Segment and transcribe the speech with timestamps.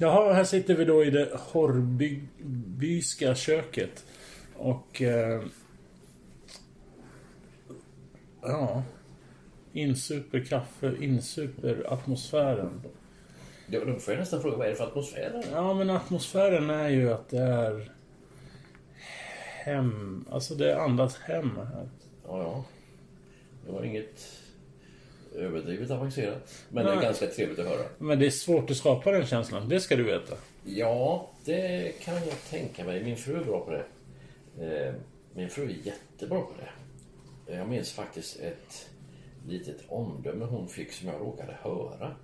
[0.00, 4.04] Jaha, här sitter vi då i det Horbyska köket.
[4.56, 5.02] Och...
[5.02, 5.42] Eh,
[8.42, 8.82] ja.
[9.72, 12.82] Insuper kaffe, insuper atmosfären.
[13.66, 15.44] Ja, då får jag nästan fråga, vad är det för atmosfär?
[15.52, 17.92] Ja, men atmosfären är ju att det är
[19.64, 20.24] hem.
[20.30, 21.88] Alltså det andas hem här.
[22.26, 22.64] Ja, ja.
[23.66, 24.42] Det var inget
[25.38, 26.64] överdrivet avancerat.
[26.68, 26.98] Men det Nej.
[26.98, 27.86] är ganska trevligt att höra.
[27.98, 30.34] Men det är svårt att skapa den känslan, det ska du veta.
[30.64, 33.04] Ja, det kan jag tänka mig.
[33.04, 33.84] Min fru är bra på det.
[34.86, 34.94] Eh,
[35.34, 36.70] Min fru är jättebra på det.
[37.56, 38.90] Jag minns faktiskt ett
[39.48, 42.14] litet omdöme hon fick som jag råkade höra.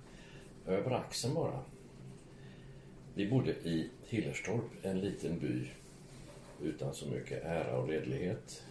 [0.67, 1.59] Över axeln bara.
[3.13, 5.67] Vi bodde i Hillerstorp, en liten by
[6.63, 8.63] utan så mycket ära och redlighet.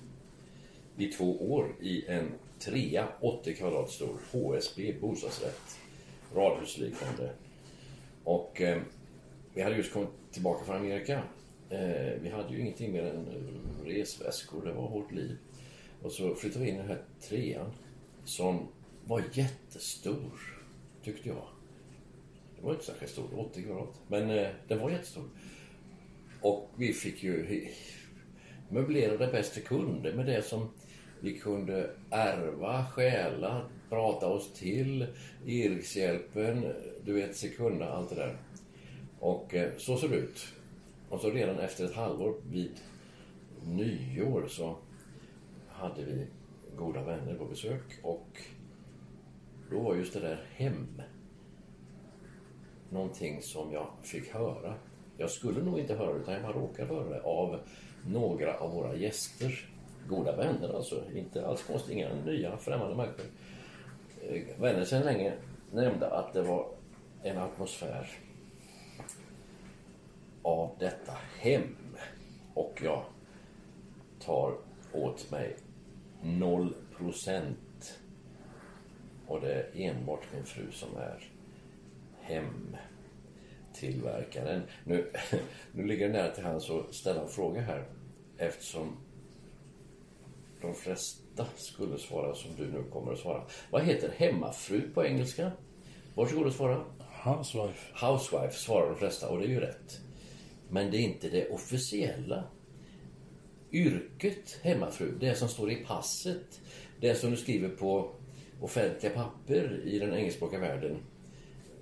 [0.97, 2.33] I två år i en
[2.65, 5.79] trea, 80 kvadrat stor, HSB bostadsrätt.
[6.35, 7.33] Radhusliknande.
[8.25, 8.83] Och eh,
[9.55, 11.23] vi hade just kommit tillbaka från Amerika.
[11.71, 13.27] Eh, vi hade ju ingenting mer än
[13.85, 15.37] resväskor, det var hårt liv.
[16.03, 17.71] Och så flyttade vi in i den här trean
[18.25, 18.69] som
[19.05, 20.41] var jättestor,
[21.03, 21.47] tyckte jag.
[22.57, 24.01] Det var inte särskilt stor, 80 kvadrat.
[24.09, 25.29] Men eh, den var jättestor.
[26.41, 27.69] Och vi fick ju
[28.69, 30.69] möblera det bäst vi kunde med det som
[31.25, 35.07] vi kunde ärva, stjäla, prata oss till,
[35.47, 36.73] Erikshjälpen,
[37.05, 38.37] du vet Sekunda, allt det där.
[39.21, 40.47] Och eh, så såg det ut.
[41.09, 42.81] Och så redan efter ett halvår vid
[43.63, 44.77] nyår så
[45.69, 46.27] hade vi
[46.77, 48.29] goda vänner på besök och
[49.71, 51.03] då var just det där hem
[52.91, 54.75] någonting som jag fick höra.
[55.17, 57.61] Jag skulle nog inte höra det, utan jag bara råkade höra det av
[58.07, 59.74] några av våra gäster.
[60.09, 63.25] Goda vänner alltså, inte alls konstigt, inga nya främmande människor.
[64.23, 65.33] Eh, vänner sedan länge
[65.73, 66.67] nämnde att det var
[67.23, 68.11] en atmosfär
[70.43, 71.77] av detta hem.
[72.55, 73.05] Och jag
[74.21, 74.55] tar
[74.93, 75.57] åt mig
[76.23, 77.99] noll procent.
[79.27, 81.29] Och det är enbart min fru som är
[82.21, 84.63] hemtillverkaren.
[84.85, 85.11] Nu,
[85.73, 87.85] nu ligger det nära till hands att ställa en fråga här
[88.39, 88.97] eftersom
[90.65, 93.43] de flesta skulle svara som du nu kommer att svara.
[93.71, 95.53] Vad heter hemmafru på engelska?
[96.15, 96.85] Varsågod och svara.
[97.25, 98.07] Housewife.
[98.07, 100.01] Housewife svarar de flesta och det är ju rätt.
[100.69, 102.45] Men det är inte det officiella
[103.73, 105.13] yrket hemmafru.
[105.21, 106.61] Det som står i passet.
[107.01, 108.11] Det som du skriver på
[108.61, 110.97] offentliga papper i den engelskspråkiga världen.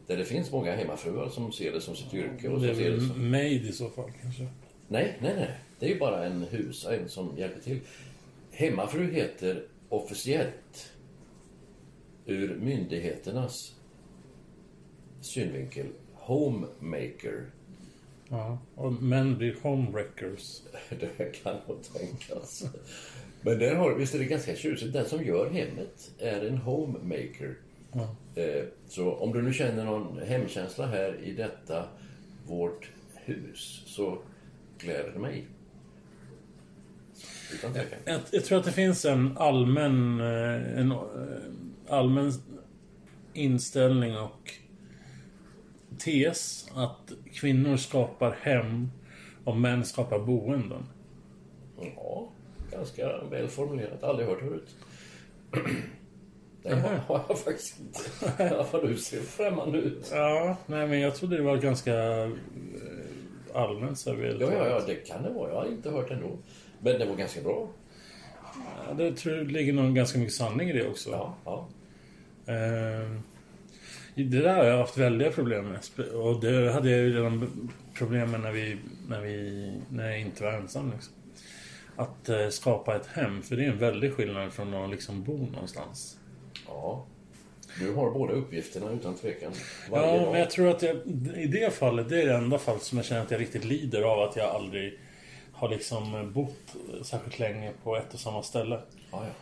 [0.07, 2.49] Där det finns många hemmafruar som ser det som sitt yrke.
[2.49, 3.31] Och Det är väl som...
[3.31, 4.47] maid i så fall kanske.
[4.89, 5.51] Nej, nej, nej.
[5.79, 7.81] Det är ju bara en husvagn som hjälper till.
[8.63, 10.93] Hemmafru heter officiellt
[12.27, 13.77] ur myndigheternas
[15.21, 17.47] synvinkel homemaker.
[18.29, 18.59] Ja.
[18.75, 20.63] Och män blir homewreckers.
[21.01, 22.65] Det kan nog tänkas.
[23.41, 24.93] Men där har, visst är det ganska tjusigt.
[24.93, 27.55] Den som gör hemmet är en homemaker.
[28.35, 31.85] Eh, Så om du nu känner någon hemkänsla här i detta
[32.47, 34.19] vårt hus så
[34.79, 35.47] gläder det mig.
[38.05, 40.99] Jag, jag tror att det finns en allmän, eh, en eh,
[41.89, 42.33] allmän
[43.35, 44.51] inställning och
[45.99, 48.91] tes att kvinnor skapar hem
[49.45, 50.83] och män skapar boenden.
[51.97, 52.29] Ja,
[52.73, 54.03] ganska väl formulerat.
[54.05, 54.77] Aldrig hört förut.
[56.65, 58.01] Nej, har- har jag faktiskt inte.
[58.45, 60.09] Ja, vad du ser främmande ut.
[60.15, 62.31] Ja, nej men jag trodde det var ganska eh,
[63.55, 64.41] allmänt serverat.
[64.41, 65.51] Ja, ja, ja, det kan det vara.
[65.51, 66.39] Jag har inte hört ändå.
[66.83, 67.69] Men det var ganska bra.
[68.89, 71.11] Ja, det tror jag ligger nog ganska mycket sanning i det också.
[71.11, 71.69] Ja, ja.
[72.53, 73.11] Eh,
[74.15, 76.07] det där har jag haft väldiga problem med.
[76.15, 80.45] Och det hade jag ju redan problem med när, vi, när, vi, när jag inte
[80.45, 80.91] var ensam.
[80.91, 81.13] Liksom.
[81.97, 85.47] Att eh, skapa ett hem, för det är en väldig skillnad från att liksom bo
[85.47, 86.19] någonstans.
[86.67, 87.07] ja.
[87.79, 89.53] Du har båda uppgifterna utan tvekan.
[89.91, 90.33] Ja, dag.
[90.33, 90.97] men jag tror att jag,
[91.37, 94.03] i det fallet, det är det enda fallet som jag känner att jag riktigt lider
[94.03, 94.99] av att jag aldrig
[95.63, 98.81] har liksom bott särskilt länge på ett och samma ställe.
[99.11, 99.33] Ja, ja.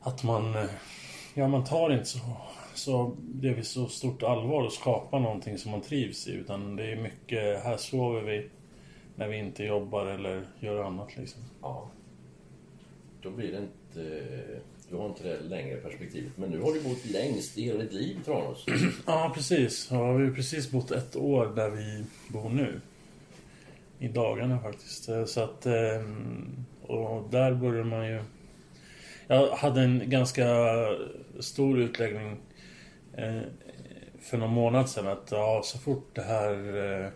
[0.00, 0.70] Att man, eh,
[1.34, 2.18] ja man tar inte så,
[2.74, 6.32] så det är så stort allvar att skapa någonting som man trivs i.
[6.32, 8.50] Utan det är mycket, här sover vi
[9.16, 11.42] när vi inte jobbar eller gör annat liksom.
[11.62, 11.90] ja.
[13.22, 14.32] Då blir det inte...
[14.88, 16.32] Du har inte det längre perspektivet.
[16.36, 18.66] Men nu har du bott längst i hela ditt liv, Tranås.
[19.06, 19.88] Ja, precis.
[19.90, 22.80] Ja, vi har precis bott ett år där vi bor nu.
[24.00, 25.08] I dagarna faktiskt.
[25.08, 25.66] Eh, Så att...
[25.66, 26.02] eh,
[26.82, 28.20] Och där började man ju...
[29.26, 30.46] Jag hade en ganska
[31.40, 32.36] stor utläggning
[33.16, 33.40] eh,
[34.20, 36.76] för någon månad sedan att ja, så fort det här...
[37.04, 37.08] eh,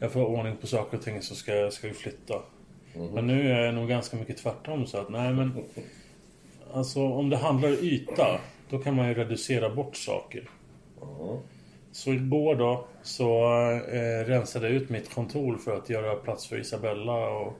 [0.00, 2.34] Jag får ordning på saker och ting så ska, ska vi flytta.
[3.14, 5.52] Men nu är jag nog ganska mycket tvärtom så att nej men...
[6.72, 8.40] Alltså om det handlar yta,
[8.70, 10.48] då kan man ju reducera bort saker.
[11.98, 13.44] Så igår då så
[13.88, 17.52] eh, rensade jag ut mitt kontor för att göra plats för Isabella och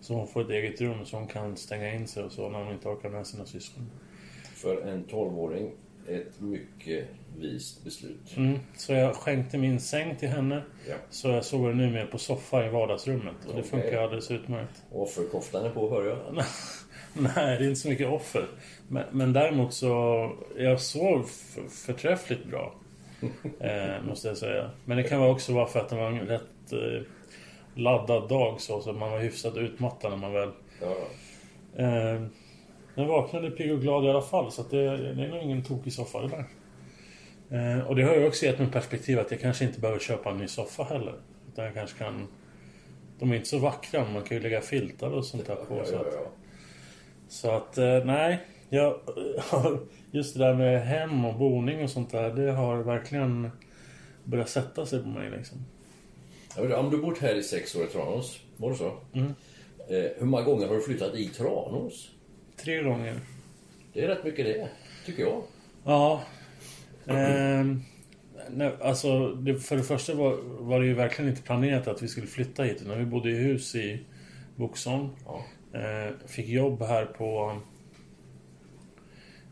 [0.00, 2.64] så hon får ett eget rum så hon kan stänga in sig och så när
[2.64, 3.90] hon inte orkar med sina syskon.
[4.54, 5.70] För en 12-åring,
[6.08, 7.04] ett mycket
[7.38, 8.36] vist beslut.
[8.36, 10.62] Mm, så jag skänkte min säng till henne.
[10.88, 10.94] Ja.
[11.10, 14.82] Så jag sover nu med på soffa i vardagsrummet och det funkar alldeles utmärkt.
[14.92, 16.18] Offerkoftan är på, hör jag.
[17.12, 18.48] Nej, det är inte så mycket offer.
[18.88, 20.32] Men, men däremot så...
[20.56, 21.26] Jag sov
[21.68, 22.74] förträffligt bra.
[23.60, 24.70] Eh, måste jag säga.
[24.84, 27.02] Men det kan också vara för att det var en rätt eh,
[27.74, 28.80] laddad dag så.
[28.80, 30.50] Så man var hyfsat utmattad när man väl...
[30.80, 30.94] Ja,
[31.78, 32.22] Eh,
[32.94, 34.52] jag vaknade pigg och glad i alla fall.
[34.52, 36.44] Så att det, det är nog ingen tokig soffa det där.
[37.50, 40.30] Eh, och det har ju också gett mig perspektiv att jag kanske inte behöver köpa
[40.30, 41.14] en ny soffa heller.
[41.52, 42.28] Utan jag kanske kan...
[43.18, 45.76] De är inte så vackra, men man kan ju lägga filtar och sånt där på.
[45.76, 46.30] ja, så ja, att, ja.
[47.28, 48.38] så att, eh, nej.
[48.68, 49.00] Jag,
[50.10, 52.30] just det där med hem och boning och sånt där.
[52.30, 53.50] Det har verkligen
[54.24, 55.58] börjat sätta sig på mig liksom.
[56.56, 58.92] Ja, men Om du bott här i sex år i Tranås, var det så?
[59.12, 59.34] Mm.
[59.88, 62.10] Eh, hur många gånger har du flyttat i Tranås?
[62.56, 63.20] Tre gånger.
[63.92, 64.68] Det är rätt mycket det,
[65.06, 65.42] tycker jag.
[65.84, 66.22] Ja.
[67.06, 67.82] Ehm,
[68.50, 72.08] nej, alltså, det, för det första var, var det ju verkligen inte planerat att vi
[72.08, 72.82] skulle flytta hit.
[72.82, 74.00] Utan vi bodde i hus i
[74.56, 75.08] Boxholm.
[75.24, 75.44] Ja.
[75.78, 77.60] Eh, fick jobb här på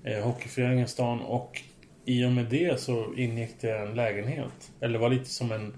[0.06, 1.62] eh, Hockeyföreningen stan och
[2.04, 4.72] i och med det så ingick det en lägenhet.
[4.80, 5.74] Eller var lite som en,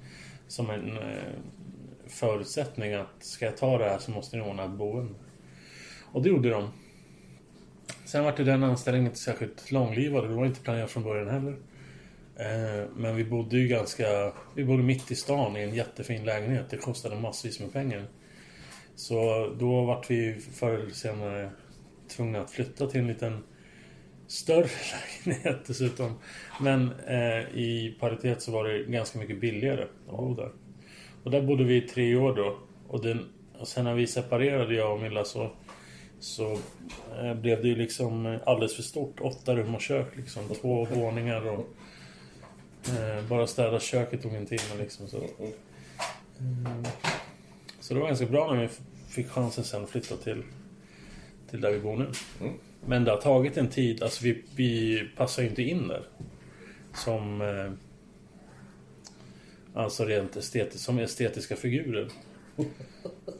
[0.49, 1.33] som en eh,
[2.07, 5.15] förutsättning att ska jag ta det här så måste ni ordna ett boende.
[6.13, 6.71] Och det gjorde de.
[8.05, 10.25] Sen var det den anställningen inte särskilt långlivad.
[10.25, 11.57] Det var inte planerat från början heller.
[12.37, 14.33] Eh, Men vi bodde ju ganska...
[14.55, 16.71] Vi bodde mitt i stan i en jättefin lägenhet.
[16.71, 18.07] Det kostade massvis med pengar.
[18.97, 21.51] Så då vart vi förr eller senare
[22.17, 23.43] tvungna att flytta till en liten
[24.29, 24.69] större
[25.25, 26.19] lägenhet dessutom.
[26.61, 30.51] Men eh, i paritet så var det ganska mycket billigare att bo där.
[31.23, 32.59] Och där bodde vi i tre år då.
[32.89, 35.51] Och, den, och sen när vi separerade, jag och Milla, så,
[36.21, 36.53] så
[37.23, 39.21] eh, blev det ju liksom alldeles för stort.
[39.21, 40.43] Åtta rum och kök liksom.
[40.61, 41.67] Två våningar och
[42.89, 45.09] eh, bara städa köket tog en timme liksom.
[45.09, 45.17] Så.
[45.17, 45.51] Eh,
[47.81, 48.69] så det var ganska bra när vi
[49.09, 50.43] fick chansen sen att flytta till,
[51.51, 52.11] till där vi bor nu.
[52.41, 52.59] Mm.
[52.87, 54.03] Men det har tagit en tid.
[54.03, 56.03] Alltså vi, vi passar ju inte in där.
[56.95, 57.41] Som...
[57.41, 57.73] Eh,
[59.75, 62.09] alltså rent estetiskt, som estetiska figurer.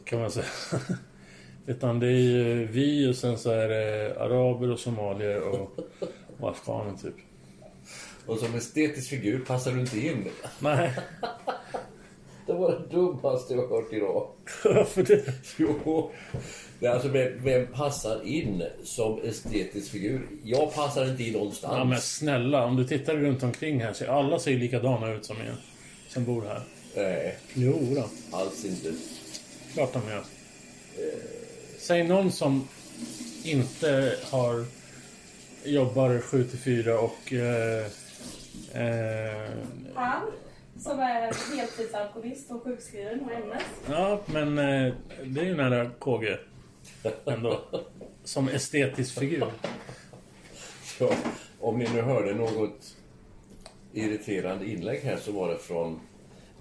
[0.03, 0.45] Kan man säga.
[1.65, 5.79] Utan det är ju vi och sen så är det araber och somalier och,
[6.39, 7.15] och afghaner typ.
[8.25, 10.27] Och som estetisk figur passar du inte in.
[10.59, 10.93] Nej,
[12.49, 14.27] Det var det dummaste jag hört idag.
[14.63, 15.33] varför det?
[15.57, 16.11] Jo.
[16.79, 20.27] Det är alltså vem, vem passar in som estetisk figur?
[20.43, 21.73] Jag passar inte in någonstans.
[21.77, 25.35] Ja men snälla, om du tittar runt omkring här så alla ser likadana ut som
[25.37, 25.55] jag.
[26.07, 26.61] Som bor här.
[26.95, 28.37] Nej, Jo då.
[28.37, 28.93] alls inte.
[29.73, 30.23] Klart de gör.
[31.79, 32.67] Säg någon som
[33.43, 34.65] inte har
[35.63, 37.85] jobbar 7 till 4 och eh,
[38.73, 39.49] eh,
[39.95, 40.21] Han,
[40.79, 43.63] som är heltidsalkoholist och sjukskriven och MS.
[43.89, 44.93] ja men eh,
[45.25, 46.37] det är ju nära KG.
[47.25, 47.61] Ändå.
[48.23, 49.51] Som estetisk figur.
[50.99, 51.13] Ja,
[51.59, 52.95] om ni nu hörde något
[53.93, 55.99] irriterande inlägg här så var det från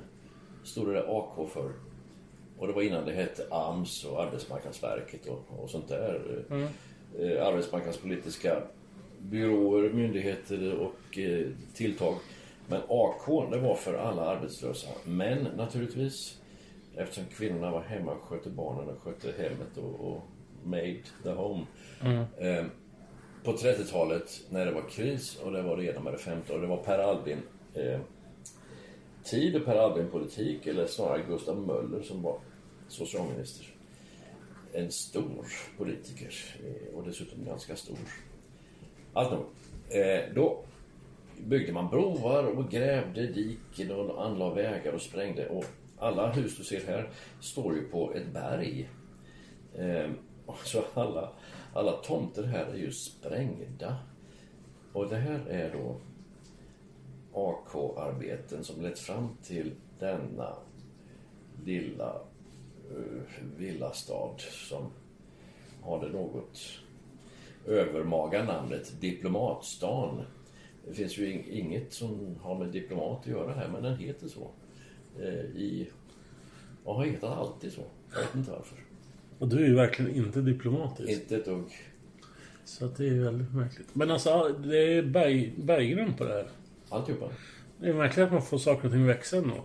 [0.64, 1.72] stod det där AK för.
[2.58, 6.44] Och det var innan det hette AMS och Arbetsmarknadsverket och, och sånt där.
[7.18, 8.62] Eh, arbetsmarknadspolitiska
[9.18, 12.14] byråer, myndigheter och eh, tilltag.
[12.66, 14.88] Men AK, det var för alla arbetslösa.
[15.04, 16.38] Men naturligtvis,
[16.96, 20.22] eftersom kvinnorna var hemma och skötte barnen och skötte hemmet och, och
[20.64, 21.66] made the home.
[22.38, 22.64] Eh,
[23.44, 26.60] på 30-talet när det var kris och det var det ena med det femte och
[26.60, 27.38] det var Per Albin
[27.74, 28.00] eh,
[29.24, 32.38] tid och Per Albin-politik eller snarare Gustav Möller som var
[32.88, 33.66] socialminister.
[34.72, 35.46] En stor
[35.78, 37.98] politiker eh, och dessutom ganska stor.
[39.12, 39.44] Allt nog.
[39.90, 40.64] Eh, då
[41.36, 45.48] byggde man broar och grävde diken och anlade vägar och sprängde.
[45.48, 45.64] Och
[45.98, 48.88] alla hus du ser här står ju på ett berg.
[49.78, 50.10] Eh,
[50.64, 51.32] så alla,
[51.78, 53.96] alla tomter här är ju sprängda.
[54.92, 55.96] Och det här är då
[57.32, 60.56] AK-arbeten som lett fram till denna
[61.64, 62.20] lilla
[62.96, 63.22] uh,
[63.56, 64.92] villastad som
[65.82, 66.58] har det något
[67.66, 70.22] övermaga namnet Diplomatstan.
[70.86, 74.50] Det finns ju inget som har med diplomat att göra här, men den heter så.
[75.18, 75.90] Eh, I,
[76.84, 77.82] och har hetat alltid så.
[78.12, 78.87] Jag vet inte varför.
[79.38, 81.10] Och du är ju verkligen inte diplomatisk.
[81.10, 81.64] Inte ett dugg.
[82.64, 83.94] Så att det är väldigt märkligt.
[83.94, 86.48] Men alltså, det är berg, berggrund på det här.
[86.88, 87.28] Alltihopa.
[87.80, 89.64] Det är märkligt att man får saker och ting växa ändå.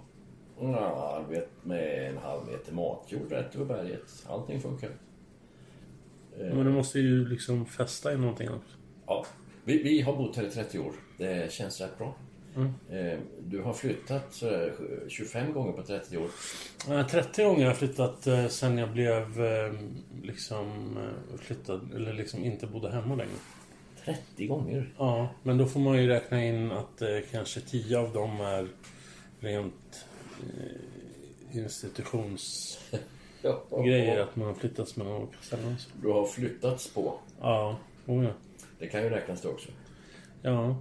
[0.60, 4.26] Ja, arbet med en halv meter matjord rätt över berget.
[4.28, 4.90] Allting funkar.
[6.38, 8.78] Men det måste ju liksom fästa i någonting också.
[9.06, 9.26] Ja,
[9.64, 10.92] vi, vi har bott här i 30 år.
[11.18, 12.16] Det känns rätt bra.
[12.56, 14.74] Eh, Du har flyttat sådär
[15.08, 16.30] 25 gånger på 30 år.
[16.90, 19.74] Eh, 30 gånger har jag flyttat eh, sen jag blev eh,
[20.24, 23.32] liksom eh, flyttad, eller liksom inte bodde hemma längre.
[24.06, 24.94] 30 gånger?
[24.98, 28.68] Ja, men då får man ju räkna in att eh, kanske 10 av dem är
[29.40, 30.06] rent
[30.40, 32.88] eh, institutionsgrejer.
[34.18, 34.24] Ja.
[34.24, 35.76] Att man har flyttats mellan olika ställen.
[36.02, 37.20] Du har flyttats på.
[37.42, 38.32] Ja, oh ja.
[38.80, 39.70] Det kan ju räknas det också.
[40.42, 40.76] ja.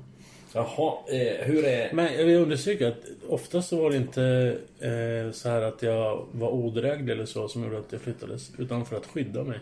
[0.54, 1.92] Jaha, eh, hur är...
[1.92, 6.26] Men jag vill understryka att oftast så var det inte eh, så här att jag
[6.32, 8.52] var odräglig eller så som gjorde att jag flyttades.
[8.58, 9.60] Utan för att skydda mig.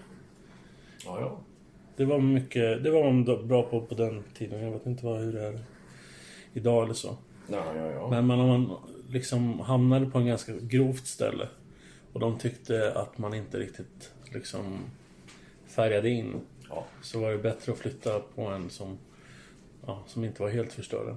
[1.04, 1.38] Ja, ja.
[1.96, 4.62] Det var mycket, det var man bra på på den tiden.
[4.62, 5.60] Jag vet inte vad, hur det är
[6.52, 7.16] idag eller så.
[7.46, 8.10] Ja, ja, ja.
[8.10, 8.76] Men man, om man
[9.10, 11.48] liksom hamnade på en ganska grovt ställe.
[12.12, 14.78] Och de tyckte att man inte riktigt liksom
[15.66, 16.40] färgade in.
[16.68, 16.86] ja.
[17.02, 18.98] Så var det bättre att flytta på en som,
[19.86, 21.16] ja, som inte var helt förstörd.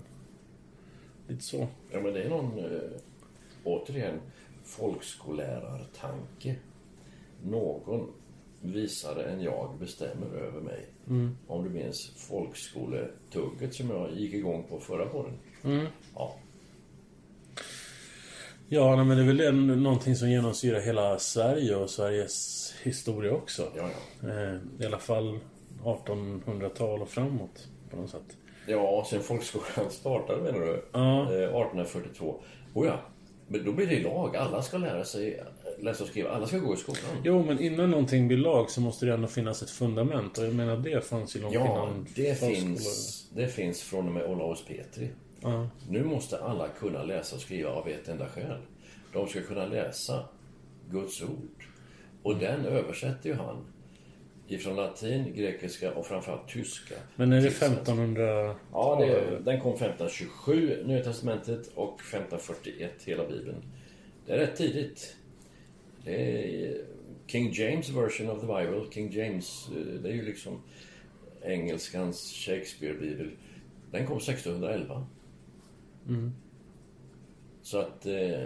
[1.27, 1.67] Lite så.
[1.91, 2.81] Ja, men det är någon, eh,
[3.63, 4.19] återigen,
[4.63, 6.55] folkskollärartanke.
[7.43, 8.11] Någon
[8.61, 10.85] visare än jag bestämmer över mig.
[11.47, 15.37] Om du minns folkskoletugget som jag gick igång på förra våren.
[16.15, 16.35] Ja,
[18.73, 23.71] Ja, nej, men det är väl någonting som genomsyrar hela Sverige och Sveriges historia också.
[23.75, 23.89] ja,
[24.21, 24.29] ja.
[24.29, 25.39] Eh, I alla fall
[25.83, 28.37] 1800-tal och framåt på något sätt.
[28.67, 30.85] Ja, sen folkskolan startade menar du?
[30.91, 31.21] Ja.
[31.21, 32.41] Eh, 1842.
[32.73, 32.99] Oh ja,
[33.47, 34.35] men då blir det lag.
[34.35, 36.29] Alla ska lära sig eh, läsa och skriva.
[36.29, 37.21] Alla ska gå i skolan.
[37.23, 40.37] Jo, men innan någonting blir lag så måste det ändå finnas ett fundament.
[40.37, 44.13] Och jag menar, det fanns ju långt Ja, innan det finns, det finns från och
[44.13, 45.09] med Olaus Petri.
[45.41, 45.67] Ja.
[45.89, 48.57] Nu måste alla kunna läsa och skriva av ett enda skäl.
[49.13, 50.25] De ska kunna läsa
[50.89, 51.65] Guds ord.
[52.23, 53.65] Och den översätter ju han
[54.53, 56.95] ifrån latin, grekiska och framförallt tyska.
[57.15, 57.81] Men är det till svenska.
[57.81, 63.57] 1500 Ja, det är, den kom 1527, Nya Testamentet, och 1541, hela Bibeln.
[64.25, 65.15] Det är rätt tidigt.
[66.05, 66.81] Det är
[67.27, 68.91] King James version of the Bible.
[68.91, 70.61] King James, eh, det är ju liksom
[71.41, 73.31] engelskans Shakespeare-bibel.
[73.91, 75.05] Den kom 1611.
[77.63, 78.05] Så att...
[78.05, 78.43] Eh,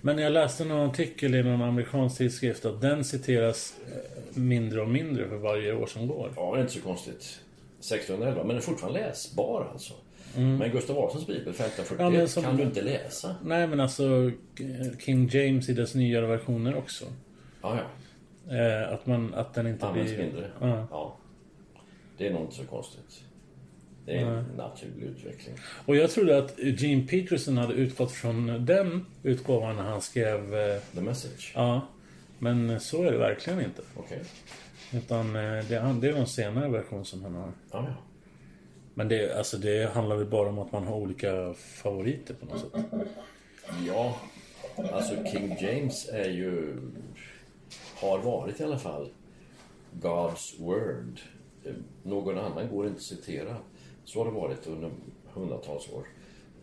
[0.00, 4.88] Men jag läste någon artikel i någon amerikansk tidskrift att den citeras eh, mindre och
[4.88, 6.32] mindre för varje år som går.
[6.36, 7.40] ja, det är inte så konstigt.
[7.78, 9.92] 1611, men den är fortfarande läsbar alltså.
[10.36, 12.20] Men Gustav Vasas bibel 1541 Mm.
[12.20, 13.36] Ja, som- kan du inte läsa.
[13.44, 14.30] Nej men alltså
[15.04, 17.04] King James i dess nyare versioner också.
[17.62, 17.78] Ja,
[18.48, 18.56] ja.
[18.56, 20.24] Eh, att, man, att den inte Används blir...
[20.24, 20.50] mindre.
[20.60, 20.86] Ja.
[20.90, 21.16] Ja.
[22.18, 23.24] Det är nog inte så konstigt.
[24.04, 25.54] Det är en naturlig utveckling.
[25.86, 30.54] Och jag trodde att Gene Peterson hade utgått från den utgåvan när han skrev...
[30.54, 31.52] Eh, The message.
[31.54, 31.80] ja.
[32.38, 33.82] Men så är det verkligen inte.
[33.96, 34.20] Okej.
[34.92, 37.52] Utan eh, det, är- det är någon senare version som han har.
[37.72, 37.94] Ja, ja.
[38.94, 42.60] Men det, alltså det handlar väl bara om att man har olika favoriter på något
[42.60, 42.84] sätt.
[43.86, 44.16] Ja,
[44.92, 46.76] alltså King James är ju...
[47.94, 49.08] Har varit i alla fall
[50.00, 51.20] God's word.
[51.64, 53.56] Eh, Någon annan går inte att citera.
[54.04, 54.90] Så har det varit under
[55.32, 56.06] hundratals år.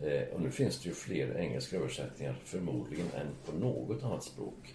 [0.06, 4.74] Eh, Och nu finns det ju fler engelska översättningar förmodligen än på något annat språk.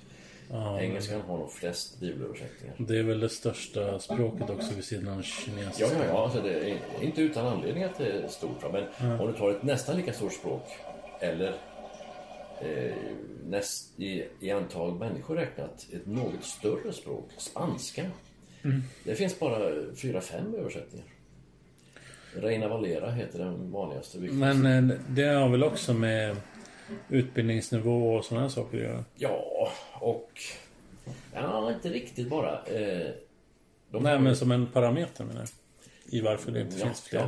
[0.80, 2.76] Engelskan har nog flest bibelöversättningar.
[2.80, 5.86] Det är väl det största språket också vid sidan av kinesiska.
[5.86, 6.24] Ja, ja, ja.
[6.24, 8.64] Alltså det är inte utan anledning att det är stort.
[8.72, 10.64] Men om du tar ett nästan lika stort språk
[11.20, 11.56] eller
[12.62, 12.94] eh,
[13.46, 18.06] näst, i, i antal människor räknat ett något större språk, spanska.
[19.04, 21.08] Det finns bara fyra, fem översättningar.
[22.36, 24.18] Reina Valera heter den vanligaste.
[24.18, 26.36] Men eh, det har väl också med
[27.10, 29.04] utbildningsnivå och sådana saker att göra?
[29.16, 30.32] Ja, och...
[31.34, 32.52] Ja, inte riktigt bara.
[32.66, 33.08] Eh,
[33.92, 35.50] de Nej, men som en parameter menar jag.
[36.20, 37.20] I varför det inte Ja, finns fler.
[37.20, 37.28] ja.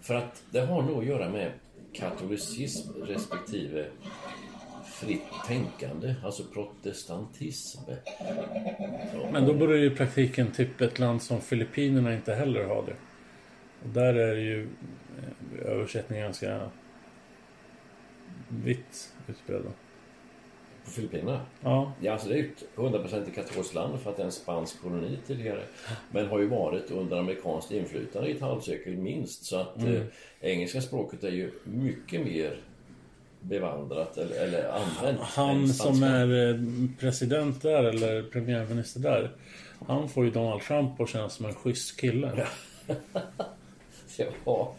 [0.00, 1.52] För att det har nog att göra med
[1.92, 3.86] katolicism respektive
[4.84, 7.78] fritt tänkande, alltså protestantism.
[9.32, 12.94] Men då borde ju i praktiken typ ett land som Filippinerna inte heller ha det.
[13.82, 14.68] Och där är ju
[15.18, 16.60] eh, översättningen ganska
[18.48, 19.68] vitt utbredda.
[20.84, 21.40] På Filippinerna?
[21.60, 24.32] Ja, Ja, alltså det är ju ett 100% katolskt land för att det är en
[24.32, 25.62] spansk koloni tidigare.
[26.10, 29.44] Men har ju varit under amerikanskt inflytande i ett halvsekel minst.
[29.44, 29.94] Så att Mm.
[29.96, 30.02] eh,
[30.40, 32.60] engelska språket är ju mycket mer
[33.40, 36.56] bevandrat eller, eller använt han som är eh,
[37.00, 39.30] president där, eller premiärminister där.
[39.86, 42.46] Han får ju Donald Trump att kännas som en schysst kille.
[44.18, 44.74] Ja,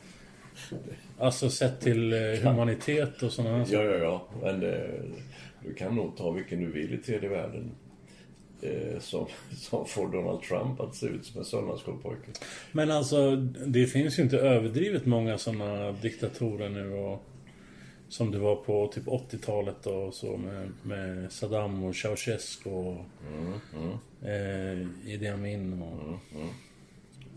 [1.18, 3.84] Alltså sett till eh, humanitet och sådana saker.
[3.84, 4.28] Ja, ja, ja.
[4.42, 5.02] Men eh,
[5.66, 7.72] du kan nog ta vilken du vill i tredje världen.
[8.62, 12.32] Eh, som, som får Donald Trump att se ut som en söndagsskolpojke.
[12.72, 17.24] Men alltså, det finns ju inte överdrivet många sådana diktatorer nu och
[18.10, 23.06] som det var på typ 80-talet och så med, med Saddam och Ceausescu och
[24.22, 26.20] Eh, Idi Amin och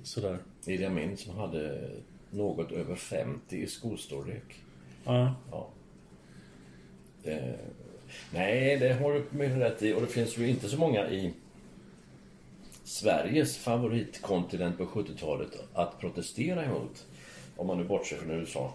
[0.03, 0.39] sådär.
[0.67, 1.91] Idi Amin som hade
[2.31, 4.63] något över 50 i skostorlek.
[5.05, 5.35] Ja.
[5.51, 5.69] Ja.
[7.25, 7.55] Eh,
[8.33, 9.93] nej, det har du med rätt i.
[9.93, 11.33] Och det finns ju inte så många i
[12.85, 17.07] Sveriges favoritkontinent på 70-talet att protestera emot.
[17.57, 18.75] Om man nu bortser från USA.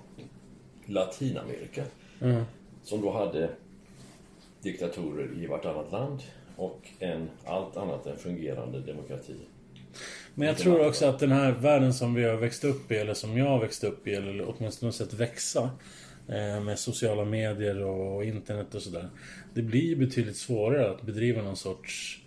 [0.86, 1.84] Latinamerika.
[2.84, 3.50] Som då hade
[4.62, 6.24] diktatorer i vartannat land
[6.56, 9.36] och en allt annat än fungerande demokrati.
[10.40, 13.14] Men jag tror också att den här världen som vi har växt upp i, eller
[13.14, 15.70] som jag har växt upp i, eller åtminstone sett växa
[16.28, 19.10] eh, med sociala medier och internet och sådär.
[19.54, 22.22] Det blir betydligt svårare att bedriva någon sorts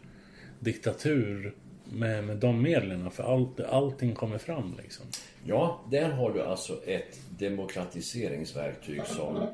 [0.61, 3.11] diktatur med, med de medlen.
[3.11, 5.07] För allt, allting kommer fram liksom.
[5.45, 9.47] Ja, där har du alltså ett demokratiseringsverktyg som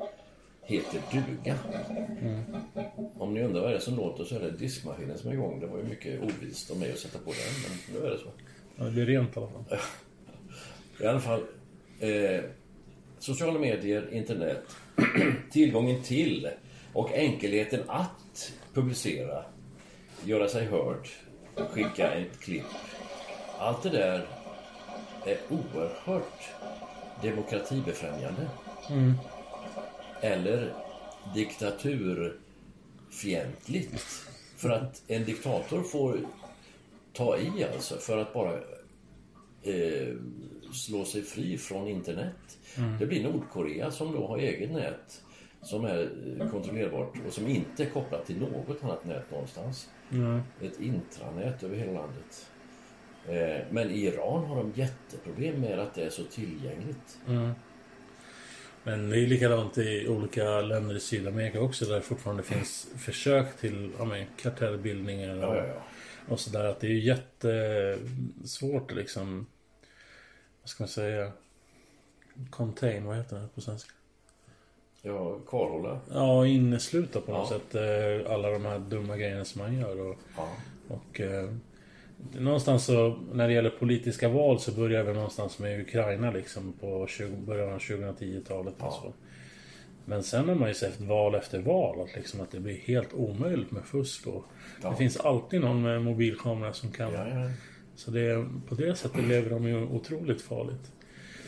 [0.61, 1.55] heter duga.
[3.17, 5.59] Om ni undrar vad det är som låter så är det diskmaskinen som är igång.
[5.59, 8.17] Det var ju mycket ovist av mig att sätta på den, men nu är det
[8.17, 8.29] så.
[8.77, 9.63] Ja, det blir rent i alla fall.
[10.99, 11.41] I alla fall,
[11.99, 12.41] eh,
[13.19, 14.75] sociala medier, internet,
[15.51, 16.49] tillgången till
[16.93, 19.43] och enkelheten att publicera,
[20.25, 21.07] göra sig hörd,
[21.55, 22.63] skicka ett klipp.
[23.59, 24.27] Allt det där
[25.25, 26.49] är oerhört
[27.21, 28.49] demokratibefrämjande.
[30.21, 30.73] Eller
[31.33, 34.05] diktaturfientligt.
[34.57, 36.19] För att en diktator får
[37.17, 38.53] ta i alltså för att bara
[39.61, 40.15] eh,
[40.73, 42.57] slå sig fri från internet.
[42.99, 45.21] Det blir Nordkorea som då har eget nät
[45.61, 49.89] som är eh, kontrollerbart och som inte är kopplat till något annat nät någonstans.
[50.61, 52.49] Ett intranät över hela landet.
[53.27, 57.17] Eh, men i Iran har de jätteproblem med att det är så tillgängligt.
[58.83, 63.57] Men det är likadant i olika länder i Sydamerika också där det fortfarande finns försök
[63.57, 65.81] till ja, men, kartellbildningar och, Ja, ja, ja.
[66.29, 66.63] Och sådär.
[66.65, 69.45] Att det är ju jättesvårt att liksom...
[70.61, 71.31] Vad ska man säga?
[72.49, 73.91] Contain, vad heter det på svenska?
[75.01, 75.99] Ja, kvarhålla.
[76.13, 77.57] ja, innesluta på något Ja.
[77.59, 79.99] sätt eh, alla de här dumma grejerna som man gör.
[79.99, 80.49] Och, Ja.
[80.87, 81.49] och eh,
[82.33, 87.07] någonstans så, när det gäller politiska val så börjar vi någonstans med Ukraina liksom på
[87.07, 88.99] 20, början av 2010-talet och Ja.
[89.03, 89.13] så.
[90.09, 93.13] Men sen har man ju sett val efter val att, liksom, att det blir helt
[93.13, 94.27] omöjligt med fusk.
[94.27, 94.43] Och
[94.83, 94.89] Ja.
[94.89, 97.13] Det finns alltid någon med mobilkamera som kan.
[97.13, 97.49] Ja, ja.
[97.95, 100.91] Så det, på det sättet lever de ju otroligt farligt.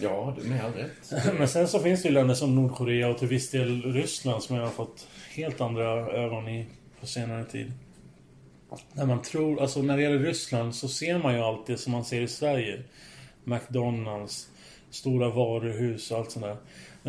[0.01, 1.33] ja, du- med all rätt.
[1.37, 4.55] Men sen så finns det ju länder som Nordkorea och till viss del Ryssland som
[4.55, 6.65] jag har fått helt andra ögon i
[6.99, 7.71] på senare tid.
[8.93, 11.91] När man tror, alltså när det gäller Ryssland så ser man ju allt det som
[11.91, 12.83] man ser i Sverige.
[13.43, 14.49] McDonalds,
[14.89, 16.57] stora varuhus och allt sånt där.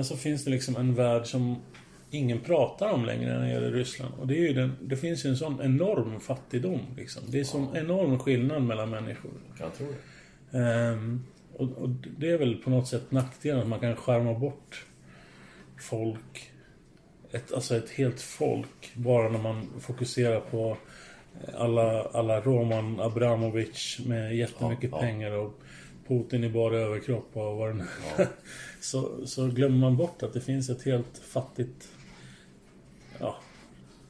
[0.00, 1.56] Men så finns det liksom en värld som
[2.10, 4.14] ingen pratar om längre när det gäller Ryssland.
[4.20, 7.22] Och det är ju den, det finns ju en sån enorm fattigdom liksom.
[7.26, 9.30] Det är sån enorm skillnad mellan människor.
[9.58, 9.88] Jag tror
[10.50, 10.58] det.
[10.58, 11.24] Ehm,
[11.56, 14.86] och, och det är väl på något sätt nackdelen att man kan skärma bort
[15.80, 16.50] folk.
[17.30, 18.92] Ett, alltså ett helt folk.
[18.94, 20.76] Bara när man fokuserar på
[21.54, 25.02] alla, alla Roman Abramovic med jättemycket Ja, ja.
[25.02, 25.60] pengar och
[26.08, 27.84] Putin i bara överkropp och vad det nu
[28.80, 31.88] så, så glömmer man bort att det finns ett helt fattigt...
[33.18, 33.36] Ja,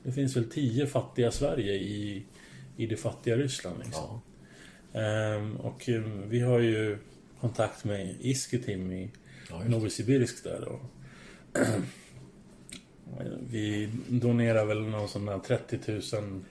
[0.02, 2.24] det finns väl tio fattiga Sverige i,
[2.76, 3.78] i det fattiga Ryssland.
[3.84, 4.20] Liksom.
[4.92, 5.00] Ja.
[5.00, 6.98] Ehm, och eh, vi har ju
[7.40, 9.10] kontakt med Isketim i
[9.50, 9.62] Ja.
[9.68, 10.80] Novosibirsk där då.
[13.50, 15.78] Vi donerar väl någon sån där 30
[16.16, 16.44] 000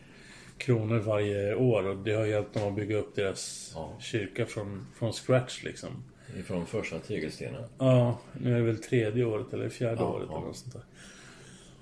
[0.57, 3.97] kronor varje år och det har hjälpt dem att bygga upp deras Ja.
[3.99, 6.03] kyrka från, från scratch liksom.
[6.37, 7.63] Ifrån första tegelstenen.
[7.77, 10.37] Ja, nu är det väl tredje året eller fjärde Ja, året ja.
[10.37, 10.83] eller något sånt där.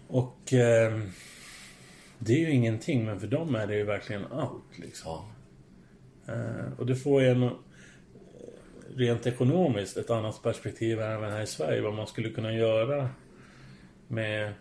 [0.07, 1.09] Och ehm,
[2.19, 5.11] det är ju ingenting men för dem är det ju verkligen allt liksom.
[6.25, 6.33] Ja.
[6.33, 7.49] Eh, Och det får ju en eh,
[8.95, 11.81] rent ekonomiskt ett annat perspektiv även här i Sverige.
[11.81, 13.09] Vad man skulle kunna göra
[14.07, 14.53] med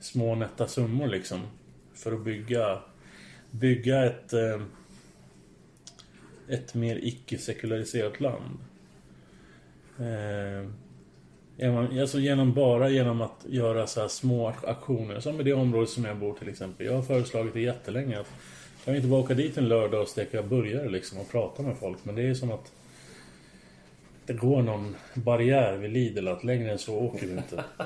[0.00, 1.40] små nätta summor liksom.
[1.94, 2.82] För att bygga,
[3.50, 4.60] bygga ett, eh,
[6.48, 8.58] ett mer icke-sekulariserat land.
[10.00, 10.70] Eh,
[12.00, 15.20] Alltså genom, bara genom att göra så här små aktioner.
[15.20, 16.86] Som i det området som jag bor till exempel.
[16.86, 18.30] Jag har föreslagit det jättelänge att
[18.84, 21.76] kan vi inte bara åka dit en lördag och steka burgare liksom och prata med
[21.78, 21.98] folk.
[22.02, 22.72] Men det är som att
[24.26, 27.64] det går någon barriär vid Lidl att längre än så åker vi inte.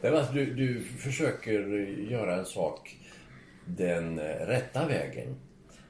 [0.00, 1.52] Men alltså, du, du försöker
[2.10, 2.96] göra en sak
[3.64, 5.36] den eh, rätta vägen.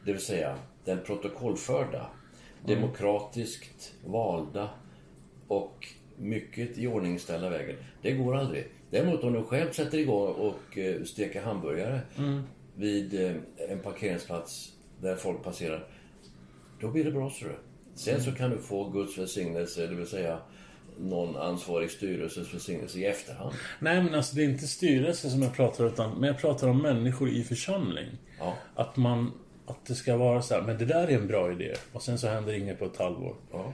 [0.04, 2.06] Det vill säga den protokollförda,
[2.66, 4.70] demokratiskt valda
[5.48, 7.76] och mycket iordningställda vägen.
[8.02, 8.66] Det går aldrig.
[8.90, 12.00] Däremot om du själv sätter igång och eh, steker hamburgare
[12.74, 13.32] vid eh,
[13.70, 15.86] en parkeringsplats där folk passerar.
[16.80, 17.46] Då blir det bra så.
[17.94, 20.38] Sen så kan du få Guds välsignelse, det vill säga
[20.98, 23.54] någon ansvarig styrelses välsignelse i efterhand.
[23.80, 26.68] Nej men alltså det är inte styrelse som jag pratar om utan men jag pratar
[26.68, 28.08] om människor i församling.
[28.38, 28.54] Ja.
[28.74, 29.32] Att man
[29.66, 31.74] att det ska vara så här, men det där är en bra idé.
[31.92, 33.36] Och sen så händer inget på ett halvår.
[33.52, 33.72] Ja.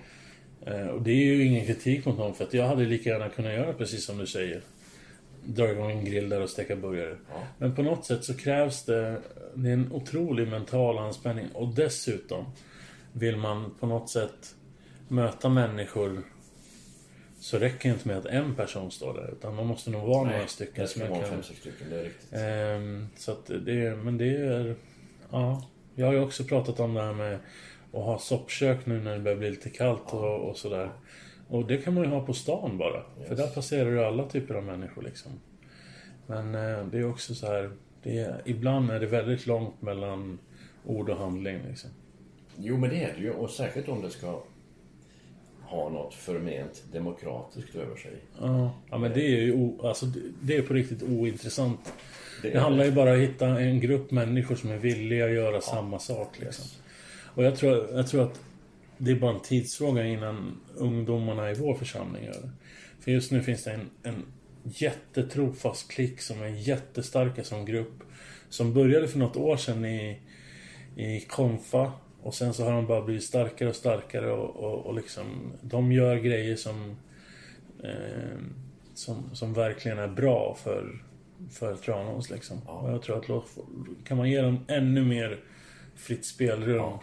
[0.66, 3.28] Eh, Och det är ju ingen kritik mot någon för att jag hade lika gärna
[3.28, 4.60] kunnat göra precis som du säger.
[5.46, 7.16] Dra igång en grill där och steka burgare.
[7.30, 7.42] Ja.
[7.58, 9.20] Men på något sätt så krävs det,
[9.54, 12.44] det är en otrolig mental anspänning och dessutom
[13.12, 14.54] vill man på något sätt
[15.08, 16.22] möta människor
[17.40, 20.30] så räcker det inte med att en person står där utan man måste nog vara
[20.30, 21.30] några stycken det som ska vara kan...
[21.30, 22.32] fem, sex stycken, det är riktigt.
[22.32, 24.74] Ehm, så att det men det är,
[25.30, 25.64] ja.
[25.94, 27.38] Jag har ju också pratat om det här med
[27.94, 30.90] att ha soppkök nu när det börjar bli lite kallt och, och sådär.
[31.48, 33.02] Och det kan man ju ha på stan bara.
[33.28, 35.32] För där passerar ju alla typer av människor liksom.
[36.26, 37.70] Men eh, det är också så här,
[38.02, 40.38] är, ibland är det väldigt långt mellan
[40.86, 41.90] ord och handling liksom.
[42.56, 43.30] Jo, men det är det ju.
[43.30, 44.42] Och särskilt om det ska
[45.62, 48.12] ha något förment demokratiskt över sig.
[48.40, 50.06] Ja, ja men det är ju o, alltså,
[50.40, 51.92] det, är på riktigt ointressant.
[52.42, 52.88] Det Det handlar det.
[52.90, 56.38] ju bara om att hitta en grupp människor som är villiga att göra samma sak.
[56.40, 56.64] Liksom.
[57.34, 58.40] Och jag tror, jag tror att
[58.98, 62.50] det är bara en tidsfråga innan ungdomarna i vår församling gör det.
[63.00, 64.24] För just nu finns det en, en
[64.64, 68.02] jättetrofast klick som är jättestarka som grupp.
[68.48, 70.20] Som började för något år sedan i,
[70.96, 71.92] i Konfa.
[72.22, 75.92] Och sen så har de bara blivit starkare och starkare och, och, och liksom De
[75.92, 76.96] gör grejer som
[77.84, 78.38] eh,
[78.94, 81.02] som, som verkligen är bra för,
[81.50, 82.62] för Tranås liksom.
[82.62, 83.44] Och jag tror att
[84.04, 85.40] kan man ge dem ännu mer
[85.94, 86.98] fritt spelrum